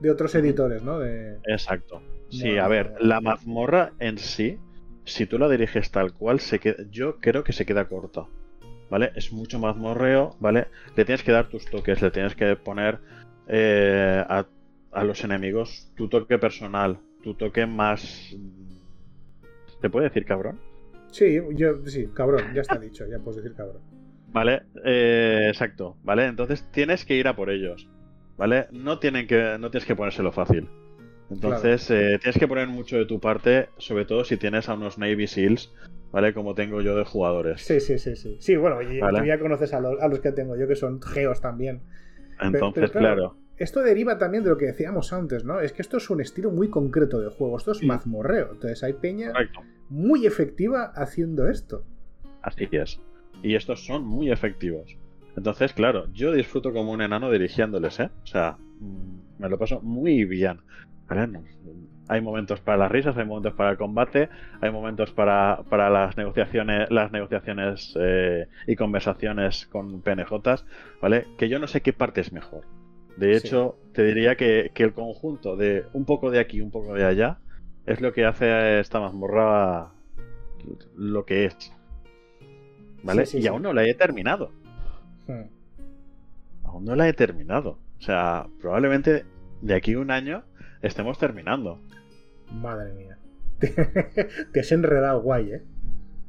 de 0.00 0.10
otros 0.10 0.34
editores, 0.34 0.82
¿no? 0.82 0.98
Exacto. 1.46 2.02
Sí, 2.28 2.58
a 2.58 2.66
ver, 2.66 2.94
la 3.00 3.20
mazmorra 3.20 3.92
en 4.00 4.18
sí, 4.18 4.58
si 5.04 5.26
tú 5.26 5.38
la 5.38 5.48
diriges 5.48 5.92
tal 5.92 6.12
cual, 6.12 6.40
se 6.40 6.58
queda, 6.58 6.82
yo 6.90 7.18
creo 7.20 7.44
que 7.44 7.52
se 7.52 7.64
queda 7.64 7.88
corta. 7.88 8.26
¿Vale? 8.90 9.12
Es 9.14 9.32
mucho 9.32 9.58
mazmorreo, 9.58 10.34
¿vale? 10.40 10.66
Le 10.96 11.04
tienes 11.04 11.22
que 11.22 11.30
dar 11.30 11.48
tus 11.48 11.66
toques, 11.66 12.02
le 12.02 12.10
tienes 12.10 12.34
que 12.34 12.56
poner 12.56 12.98
eh, 13.46 14.24
a, 14.26 14.46
a 14.90 15.04
los 15.04 15.22
enemigos 15.24 15.92
tu 15.94 16.08
toque 16.08 16.38
personal, 16.38 16.98
tu 17.22 17.34
toque 17.34 17.66
más. 17.66 18.34
¿Te 19.80 19.90
puede 19.90 20.08
decir 20.08 20.24
cabrón? 20.24 20.58
Sí, 21.12 21.38
yo 21.52 21.86
sí, 21.86 22.08
cabrón, 22.14 22.54
ya 22.54 22.62
está 22.62 22.78
dicho, 22.78 23.06
ya 23.06 23.18
puedes 23.18 23.42
decir 23.42 23.54
cabrón. 23.54 23.97
Vale, 24.28 24.62
eh, 24.84 25.46
exacto, 25.48 25.96
¿vale? 26.02 26.26
Entonces 26.26 26.70
tienes 26.70 27.04
que 27.04 27.14
ir 27.14 27.28
a 27.28 27.36
por 27.36 27.50
ellos, 27.50 27.88
¿vale? 28.36 28.66
No, 28.72 28.98
tienen 28.98 29.26
que, 29.26 29.56
no 29.58 29.70
tienes 29.70 29.86
que 29.86 29.96
ponérselo 29.96 30.32
fácil. 30.32 30.68
Entonces 31.30 31.90
eh, 31.90 32.18
tienes 32.20 32.38
que 32.38 32.48
poner 32.48 32.68
mucho 32.68 32.96
de 32.96 33.06
tu 33.06 33.20
parte, 33.20 33.68
sobre 33.78 34.04
todo 34.04 34.24
si 34.24 34.36
tienes 34.36 34.68
a 34.68 34.74
unos 34.74 34.98
Navy 34.98 35.26
SEALs, 35.26 35.72
¿vale? 36.10 36.32
Como 36.32 36.54
tengo 36.54 36.80
yo 36.80 36.96
de 36.96 37.04
jugadores. 37.04 37.62
Sí, 37.62 37.80
sí, 37.80 37.98
sí, 37.98 38.16
sí. 38.16 38.36
Sí, 38.40 38.56
bueno, 38.56 38.80
y 38.82 38.98
ya 39.26 39.38
conoces 39.38 39.72
a 39.74 39.80
los, 39.80 40.00
a 40.00 40.08
los, 40.08 40.20
que 40.20 40.32
tengo 40.32 40.56
yo, 40.56 40.66
que 40.66 40.76
son 40.76 41.02
geos 41.02 41.40
también. 41.40 41.82
Entonces, 42.40 42.90
claro, 42.92 43.36
Esto 43.56 43.82
deriva 43.82 44.16
también 44.16 44.44
de 44.44 44.50
lo 44.50 44.56
que 44.56 44.66
decíamos 44.66 45.12
antes, 45.12 45.44
¿no? 45.44 45.60
Es 45.60 45.72
que 45.72 45.82
esto 45.82 45.96
es 45.96 46.08
un 46.08 46.20
estilo 46.20 46.50
muy 46.50 46.68
concreto 46.68 47.20
de 47.20 47.28
juego, 47.30 47.56
esto 47.56 47.72
es 47.72 47.82
mazmorreo. 47.82 48.52
Entonces 48.52 48.82
hay 48.82 48.94
peña 48.94 49.32
muy 49.88 50.26
efectiva 50.26 50.92
haciendo 50.94 51.48
esto. 51.48 51.84
Así 52.42 52.68
es. 52.70 53.00
Y 53.42 53.54
estos 53.54 53.84
son 53.84 54.04
muy 54.04 54.30
efectivos. 54.30 54.96
Entonces, 55.36 55.72
claro, 55.72 56.06
yo 56.12 56.32
disfruto 56.32 56.72
como 56.72 56.92
un 56.92 57.00
enano 57.00 57.30
dirigiéndoles, 57.30 58.00
¿eh? 58.00 58.10
O 58.24 58.26
sea, 58.26 58.56
mm, 58.80 59.40
me 59.40 59.48
lo 59.48 59.58
paso 59.58 59.80
muy 59.80 60.24
bien. 60.24 60.60
Hay 62.08 62.20
momentos 62.20 62.60
para 62.60 62.78
las 62.78 62.90
risas, 62.90 63.16
hay 63.16 63.24
momentos 63.24 63.54
para 63.54 63.70
el 63.70 63.76
combate, 63.76 64.28
hay 64.60 64.70
momentos 64.70 65.12
para, 65.12 65.62
para 65.68 65.90
las 65.90 66.16
negociaciones, 66.16 66.90
las 66.90 67.12
negociaciones 67.12 67.94
eh, 68.00 68.48
y 68.66 68.76
conversaciones 68.76 69.66
con 69.66 70.02
PNJs, 70.02 70.64
¿vale? 71.00 71.26
Que 71.36 71.48
yo 71.48 71.58
no 71.58 71.66
sé 71.66 71.82
qué 71.82 71.92
parte 71.92 72.20
es 72.20 72.32
mejor. 72.32 72.64
De 73.16 73.36
hecho, 73.36 73.78
te 73.92 74.04
diría 74.04 74.36
que, 74.36 74.70
que, 74.74 74.84
el 74.84 74.92
conjunto 74.92 75.56
de 75.56 75.84
un 75.92 76.04
poco 76.04 76.30
de 76.30 76.38
aquí, 76.38 76.60
un 76.60 76.70
poco 76.70 76.94
de 76.94 77.04
allá, 77.04 77.38
es 77.84 78.00
lo 78.00 78.12
que 78.12 78.24
hace 78.24 78.80
esta 78.80 79.00
mazmorra 79.00 79.92
lo 80.96 81.24
que 81.24 81.46
es. 81.46 81.72
¿Vale? 83.02 83.24
y 83.32 83.46
aún 83.46 83.62
no 83.62 83.72
la 83.72 83.84
he 83.84 83.94
terminado. 83.94 84.52
Aún 86.64 86.84
no 86.84 86.96
la 86.96 87.08
he 87.08 87.12
terminado. 87.12 87.78
O 87.98 88.02
sea, 88.02 88.46
probablemente 88.60 89.24
de 89.60 89.74
aquí 89.74 89.94
a 89.94 89.98
un 89.98 90.10
año 90.10 90.44
estemos 90.82 91.18
terminando. 91.18 91.80
Madre 92.52 92.92
mía. 92.92 93.18
Te, 94.52 94.60
has 94.60 94.72
enredado 94.72 95.20
guay, 95.22 95.52
¿eh? 95.52 95.62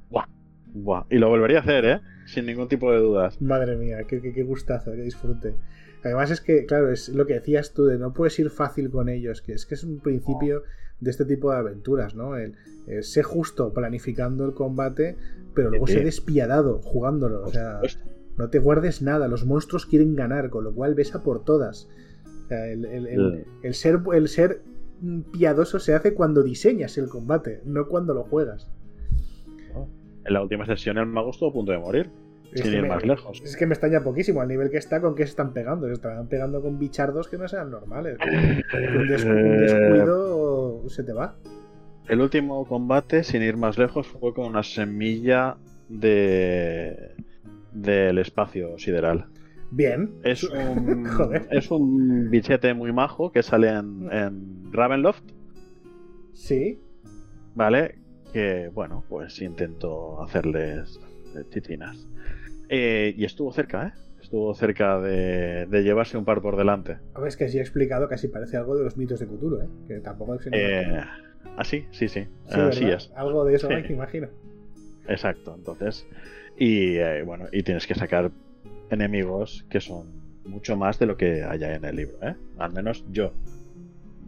Buah, 0.09 0.27
buah. 0.73 1.05
Y 1.09 1.17
lo 1.17 1.29
volvería 1.29 1.59
a 1.59 1.61
hacer, 1.61 1.85
¿eh? 1.85 2.01
Sin 2.25 2.45
ningún 2.45 2.67
tipo 2.67 2.91
de 2.91 2.99
dudas. 2.99 3.41
Madre 3.41 3.75
mía, 3.75 3.99
qué, 4.07 4.21
qué, 4.21 4.43
gustazo, 4.43 4.91
qué 4.91 5.01
disfrute. 5.01 5.55
Además 6.03 6.31
es 6.31 6.41
que, 6.41 6.65
claro, 6.65 6.91
es 6.91 7.09
lo 7.09 7.25
que 7.27 7.33
decías 7.33 7.73
tú 7.73 7.85
de 7.85 7.99
no 7.99 8.13
puedes 8.13 8.37
ir 8.39 8.49
fácil 8.49 8.89
con 8.89 9.09
ellos, 9.09 9.41
que 9.41 9.53
es 9.53 9.65
que 9.65 9.75
es 9.75 9.83
un 9.83 9.99
principio 9.99 10.63
de 10.99 11.11
este 11.11 11.25
tipo 11.25 11.51
de 11.51 11.57
aventuras, 11.57 12.15
¿no? 12.15 12.35
El, 12.35 12.55
sé 13.01 13.21
justo 13.21 13.71
planificando 13.71 14.45
el 14.45 14.53
combate, 14.53 15.15
pero 15.53 15.69
luego 15.69 15.85
sé 15.85 16.03
despiadado 16.03 16.79
jugándolo. 16.79 17.43
O 17.43 17.51
sea, 17.51 17.81
no 18.37 18.49
te 18.49 18.57
guardes 18.57 19.01
nada, 19.01 19.27
los 19.27 19.45
monstruos 19.45 19.85
quieren 19.85 20.15
ganar, 20.15 20.49
con 20.49 20.63
lo 20.63 20.73
cual 20.73 20.95
ves 20.95 21.13
a 21.13 21.21
por 21.21 21.43
todas. 21.43 21.87
el, 22.49 23.73
ser, 23.73 23.99
el 24.13 24.27
ser 24.27 24.61
piadoso 25.31 25.79
se 25.79 25.93
hace 25.93 26.13
cuando 26.13 26.43
diseñas 26.43 26.97
el 26.97 27.09
combate, 27.09 27.61
no 27.65 27.87
cuando 27.87 28.13
lo 28.13 28.23
juegas. 28.23 28.69
En 30.25 30.33
la 30.33 30.41
última 30.41 30.65
sesión 30.65 30.97
el 30.97 31.05
mago 31.05 31.31
estuvo 31.31 31.49
a 31.49 31.53
punto 31.53 31.71
de 31.71 31.79
morir. 31.79 32.09
sin 32.53 32.73
ir 32.73 32.87
más 32.87 33.05
lejos. 33.05 33.41
Es 33.43 33.55
que 33.55 33.65
me 33.65 33.73
extraña 33.73 34.03
poquísimo 34.03 34.41
al 34.41 34.47
nivel 34.47 34.69
que 34.69 34.77
está 34.77 35.01
con 35.01 35.15
que 35.15 35.23
se 35.23 35.29
están 35.29 35.53
pegando. 35.53 35.87
Se 35.87 35.93
están 35.93 36.27
pegando 36.27 36.61
con 36.61 36.77
bichardos 36.77 37.27
que 37.27 37.37
no 37.37 37.47
sean 37.47 37.71
normales. 37.71 38.17
un, 38.95 39.07
descuido 39.07 40.48
se 40.87 41.03
te 41.03 41.13
va. 41.13 41.35
El 42.07 42.21
último 42.21 42.65
combate, 42.65 43.23
sin 43.23 43.43
ir 43.43 43.57
más 43.57 43.77
lejos, 43.77 44.07
fue 44.07 44.33
con 44.33 44.45
una 44.47 44.63
semilla 44.63 45.57
de 45.89 47.15
del 47.71 48.17
espacio 48.17 48.77
sideral. 48.79 49.27
Bien. 49.71 50.15
Es 50.23 50.43
un, 50.49 51.07
es 51.51 51.69
un 51.71 52.29
bichete 52.29 52.73
muy 52.73 52.91
majo 52.91 53.31
que 53.31 53.43
sale 53.43 53.69
en, 53.69 54.09
en 54.11 54.71
Ravenloft. 54.71 55.23
Sí. 56.33 56.79
Vale, 57.55 57.99
que 58.33 58.69
bueno, 58.73 59.03
pues 59.09 59.41
intento 59.41 60.21
hacerles 60.23 60.99
titinas. 61.51 62.07
Eh, 62.69 63.13
y 63.17 63.25
estuvo 63.25 63.51
cerca, 63.51 63.87
¿eh? 63.87 64.08
Estuvo 64.29 64.53
cerca 64.53 64.99
de, 64.99 65.65
llevarse 65.81 66.15
un 66.15 66.23
par 66.23 66.39
por 66.39 66.55
delante. 66.55 66.99
A 67.15 67.19
ver, 67.19 67.29
es 67.29 67.35
que 67.35 67.49
sí 67.49 67.57
he 67.57 67.61
explicado, 67.61 68.07
casi 68.07 68.27
parece 68.27 68.57
algo 68.57 68.77
de 68.77 68.83
los 68.83 68.95
mitos 68.95 69.19
de 69.19 69.25
Cthulhu, 69.25 69.59
¿eh? 69.59 69.67
Que 69.87 70.01
tampoco 70.01 70.35
es... 70.35 70.47
Eh, 70.51 71.01
ah, 71.57 71.63
sí, 71.63 71.87
sí, 71.89 72.07
sí. 72.07 72.27
Así 72.47 72.87
es. 72.87 73.11
Algo 73.15 73.43
de 73.43 73.55
eso, 73.55 73.67
me 73.67 73.79
imagino. 73.87 74.27
Exacto, 75.07 75.55
entonces. 75.57 76.07
Y 76.59 76.97
eh, 76.97 77.23
bueno, 77.23 77.47
y 77.51 77.63
tienes 77.63 77.87
que 77.87 77.95
sacar 77.95 78.29
enemigos 78.91 79.65
que 79.67 79.81
son 79.81 80.21
mucho 80.45 80.77
más 80.77 80.99
de 80.99 81.07
lo 81.07 81.17
que 81.17 81.41
haya 81.41 81.73
en 81.73 81.83
el 81.83 81.95
libro, 81.95 82.19
¿eh? 82.21 82.35
Al 82.59 82.71
menos 82.71 83.03
yo. 83.11 83.33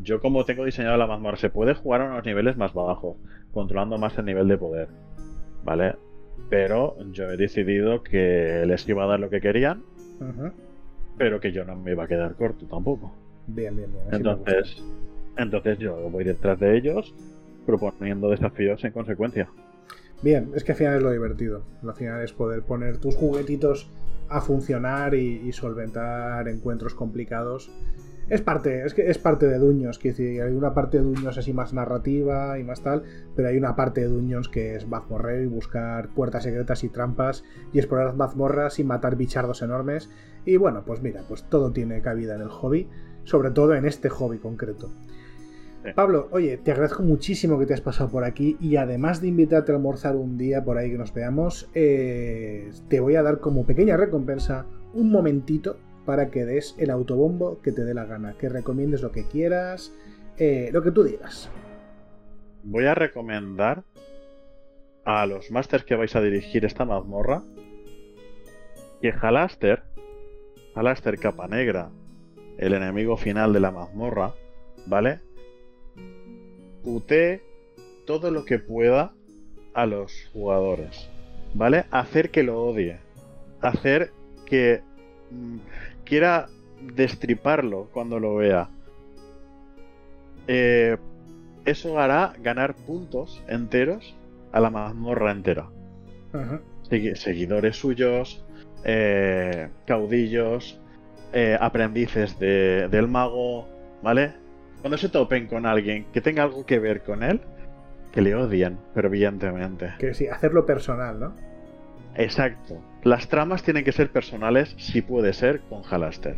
Yo 0.01 0.19
como 0.19 0.45
tengo 0.45 0.65
diseñado 0.65 0.97
la 0.97 1.05
mazmorra, 1.05 1.37
se 1.37 1.51
puede 1.51 1.75
jugar 1.75 2.01
a 2.01 2.05
unos 2.05 2.25
niveles 2.25 2.57
más 2.57 2.73
bajos, 2.73 3.17
controlando 3.53 3.99
más 3.99 4.17
el 4.17 4.25
nivel 4.25 4.47
de 4.47 4.57
poder, 4.57 4.87
¿vale? 5.63 5.93
Pero 6.49 6.97
yo 7.11 7.29
he 7.29 7.37
decidido 7.37 8.01
que 8.01 8.63
les 8.65 8.89
iba 8.89 9.03
a 9.03 9.07
dar 9.07 9.19
lo 9.19 9.29
que 9.29 9.41
querían, 9.41 9.83
pero 11.17 11.39
que 11.39 11.51
yo 11.51 11.63
no 11.65 11.75
me 11.75 11.91
iba 11.91 12.03
a 12.03 12.07
quedar 12.07 12.35
corto 12.35 12.65
tampoco. 12.65 13.11
Bien, 13.47 13.75
bien, 13.75 13.91
bien. 13.91 14.05
Entonces, 14.11 14.83
entonces 15.37 15.77
yo 15.79 16.09
voy 16.09 16.23
detrás 16.23 16.59
de 16.59 16.77
ellos 16.77 17.13
proponiendo 17.65 18.29
desafíos 18.29 18.83
en 18.83 18.91
consecuencia. 18.91 19.49
Bien, 20.21 20.51
es 20.55 20.63
que 20.63 20.73
al 20.73 20.77
final 20.77 20.97
es 20.97 21.03
lo 21.03 21.11
divertido. 21.11 21.63
Al 21.83 21.93
final 21.93 22.21
es 22.21 22.31
poder 22.31 22.61
poner 22.63 22.97
tus 22.97 23.15
juguetitos 23.15 23.89
a 24.29 24.39
funcionar 24.39 25.13
y, 25.15 25.51
solventar 25.51 26.47
encuentros 26.47 26.93
complicados. 26.93 27.71
Es 28.31 28.41
parte, 28.41 28.85
es 28.85 28.93
que 28.93 29.09
es 29.09 29.17
parte 29.17 29.45
de 29.45 29.57
Duños, 29.57 29.99
que 29.99 30.11
decir, 30.11 30.41
hay 30.41 30.53
una 30.53 30.73
parte 30.73 30.99
de 30.99 31.03
Duños 31.03 31.37
así 31.37 31.51
más 31.51 31.73
narrativa 31.73 32.57
y 32.57 32.63
más 32.63 32.81
tal, 32.81 33.03
pero 33.35 33.49
hay 33.49 33.57
una 33.57 33.75
parte 33.75 33.99
de 33.99 34.07
Duños 34.07 34.47
que 34.47 34.77
es 34.77 34.87
mazmorreo 34.87 35.43
y 35.43 35.47
buscar 35.47 36.07
puertas 36.13 36.43
secretas 36.43 36.85
y 36.85 36.87
trampas 36.87 37.43
y 37.73 37.79
explorar 37.79 38.15
mazmorras 38.15 38.79
y 38.79 38.85
matar 38.85 39.17
bichardos 39.17 39.61
enormes. 39.63 40.09
Y 40.45 40.55
bueno, 40.55 40.83
pues 40.85 41.01
mira, 41.01 41.23
pues 41.27 41.43
todo 41.49 41.73
tiene 41.73 42.01
cabida 42.01 42.35
en 42.35 42.43
el 42.43 42.47
hobby, 42.47 42.87
sobre 43.25 43.51
todo 43.51 43.75
en 43.75 43.83
este 43.83 44.07
hobby 44.07 44.37
concreto. 44.37 44.89
Pablo, 45.93 46.29
oye, 46.31 46.55
te 46.55 46.71
agradezco 46.71 47.03
muchísimo 47.03 47.59
que 47.59 47.65
te 47.65 47.73
has 47.73 47.81
pasado 47.81 48.09
por 48.09 48.23
aquí 48.23 48.55
y 48.61 48.77
además 48.77 49.19
de 49.19 49.27
invitarte 49.27 49.73
a 49.73 49.75
almorzar 49.75 50.15
un 50.15 50.37
día 50.37 50.63
por 50.63 50.77
ahí 50.77 50.89
que 50.89 50.97
nos 50.97 51.13
veamos, 51.13 51.69
eh, 51.73 52.71
te 52.87 53.01
voy 53.01 53.15
a 53.15 53.23
dar 53.23 53.41
como 53.41 53.65
pequeña 53.65 53.97
recompensa 53.97 54.67
un 54.93 55.11
momentito 55.11 55.75
para 56.05 56.29
que 56.29 56.45
des 56.45 56.75
el 56.77 56.89
autobombo 56.89 57.61
que 57.61 57.71
te 57.71 57.83
dé 57.83 57.93
la 57.93 58.05
gana, 58.05 58.35
que 58.37 58.49
recomiendes 58.49 59.01
lo 59.01 59.11
que 59.11 59.27
quieras, 59.27 59.93
eh, 60.37 60.69
lo 60.71 60.81
que 60.81 60.91
tú 60.91 61.03
digas. 61.03 61.49
Voy 62.63 62.85
a 62.85 62.95
recomendar 62.95 63.83
a 65.03 65.25
los 65.25 65.51
masters 65.51 65.83
que 65.83 65.95
vais 65.95 66.15
a 66.15 66.21
dirigir 66.21 66.65
esta 66.65 66.85
mazmorra 66.85 67.43
que 69.01 69.11
Halaster, 69.11 69.83
Halaster 70.75 71.17
Capa 71.17 71.47
Negra, 71.47 71.89
el 72.57 72.73
enemigo 72.73 73.17
final 73.17 73.51
de 73.51 73.59
la 73.59 73.71
mazmorra, 73.71 74.35
¿vale? 74.85 75.19
putee 76.83 77.41
todo 78.05 78.31
lo 78.31 78.45
que 78.45 78.59
pueda 78.59 79.13
a 79.73 79.85
los 79.85 80.29
jugadores, 80.33 81.09
¿vale? 81.53 81.85
Hacer 81.91 82.31
que 82.31 82.43
lo 82.43 82.61
odie, 82.61 82.99
hacer 83.61 84.11
que 84.45 84.81
mm, 85.29 85.57
quiera 86.11 86.49
destriparlo 86.93 87.87
cuando 87.93 88.19
lo 88.19 88.35
vea, 88.35 88.67
eh, 90.45 90.97
eso 91.63 91.97
hará 91.99 92.33
ganar 92.43 92.75
puntos 92.75 93.41
enteros 93.47 94.13
a 94.51 94.59
la 94.59 94.69
mazmorra 94.69 95.31
entera. 95.31 95.69
seguidores 97.15 97.77
suyos, 97.77 98.43
eh, 98.83 99.69
caudillos, 99.85 100.81
eh, 101.31 101.57
aprendices 101.57 102.37
del 102.37 103.07
mago, 103.07 103.69
¿vale? 104.03 104.33
Cuando 104.81 104.97
se 104.97 105.07
topen 105.07 105.47
con 105.47 105.65
alguien 105.65 106.07
que 106.11 106.19
tenga 106.19 106.43
algo 106.43 106.65
que 106.65 106.79
ver 106.79 107.03
con 107.03 107.23
él, 107.23 107.39
que 108.11 108.21
le 108.21 108.35
odien 108.35 108.77
fervientemente. 108.93 109.93
Que 109.97 110.13
sí, 110.13 110.27
hacerlo 110.27 110.65
personal, 110.65 111.21
¿no? 111.21 111.35
Exacto. 112.15 112.90
Las 113.03 113.27
tramas 113.27 113.63
tienen 113.63 113.83
que 113.83 113.91
ser 113.91 114.11
personales, 114.11 114.75
si 114.77 115.01
puede 115.01 115.33
ser, 115.33 115.61
con 115.61 115.81
Halaster. 115.83 116.37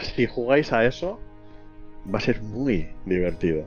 Si 0.00 0.26
jugáis 0.26 0.72
a 0.72 0.86
eso, 0.86 1.20
va 2.12 2.18
a 2.18 2.22
ser 2.22 2.40
muy 2.42 2.88
divertido. 3.04 3.64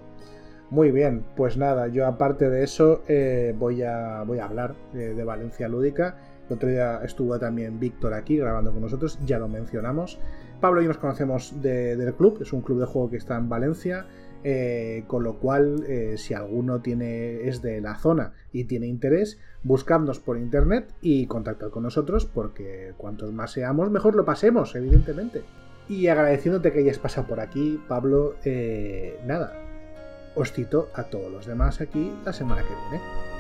Muy 0.72 0.90
bien, 0.90 1.24
pues 1.36 1.56
nada, 1.56 1.88
yo 1.88 2.08
aparte 2.08 2.50
de 2.50 2.64
eso 2.64 3.04
eh, 3.08 3.54
voy, 3.58 3.84
a, 3.84 4.24
voy 4.26 4.40
a 4.40 4.46
hablar 4.46 4.74
de, 4.94 5.24
Valencia 5.24 5.68
Lúdica. 5.68 6.18
El 6.50 6.56
otro 6.56 6.70
día 6.70 7.02
estuvo 7.04 7.38
también 7.38 7.80
Víctor 7.80 8.16
aquí 8.16 8.38
grabando 8.38 8.72
con 8.72 8.82
nosotros, 8.82 9.20
ya 9.24 9.38
lo 9.38 9.48
mencionamos. 9.48 10.20
Pablo 10.60 10.82
y 10.82 10.88
nos 10.88 10.98
conocemos 10.98 11.62
del 11.62 12.14
club, 12.16 12.40
es 12.42 12.52
un 12.54 12.62
club 12.62 12.80
de 12.80 12.86
juego 12.88 13.12
que 13.12 13.18
está 13.18 13.38
en 13.38 13.50
Valencia. 13.50 14.08
Eh, 14.48 15.06
con 15.08 15.24
lo 15.24 15.40
cual, 15.40 15.86
eh, 15.88 16.20
si 16.20 16.36
alguno 16.36 16.80
tiene, 16.80 17.48
es 17.48 17.64
de 17.64 17.82
la 17.82 17.96
zona 17.96 18.34
y 18.54 18.66
tiene 18.66 18.86
interés, 18.86 19.40
buscadnos 19.64 20.20
por 20.20 20.38
internet 20.38 20.94
y 21.02 21.26
contactad 21.26 21.72
con 21.72 21.82
nosotros, 21.82 22.28
porque 22.28 22.94
cuantos 22.96 23.34
más 23.34 23.54
seamos, 23.54 23.90
mejor 23.90 24.14
lo 24.14 24.24
pasemos, 24.24 24.76
evidentemente. 24.76 25.42
Y 25.90 26.10
agradeciéndote 26.10 26.72
que 26.72 26.80
hayas 26.82 27.00
pasado 27.00 27.26
por 27.26 27.40
aquí, 27.40 27.82
Pablo, 27.88 28.36
nada, 29.26 29.52
os 30.36 30.52
cito 30.52 30.90
a 30.94 31.06
todos 31.06 31.32
los 31.32 31.48
demás 31.48 31.82
aquí 31.82 32.14
la 32.24 32.32
semana 32.32 32.62
que 32.62 32.76
viene. 32.92 33.35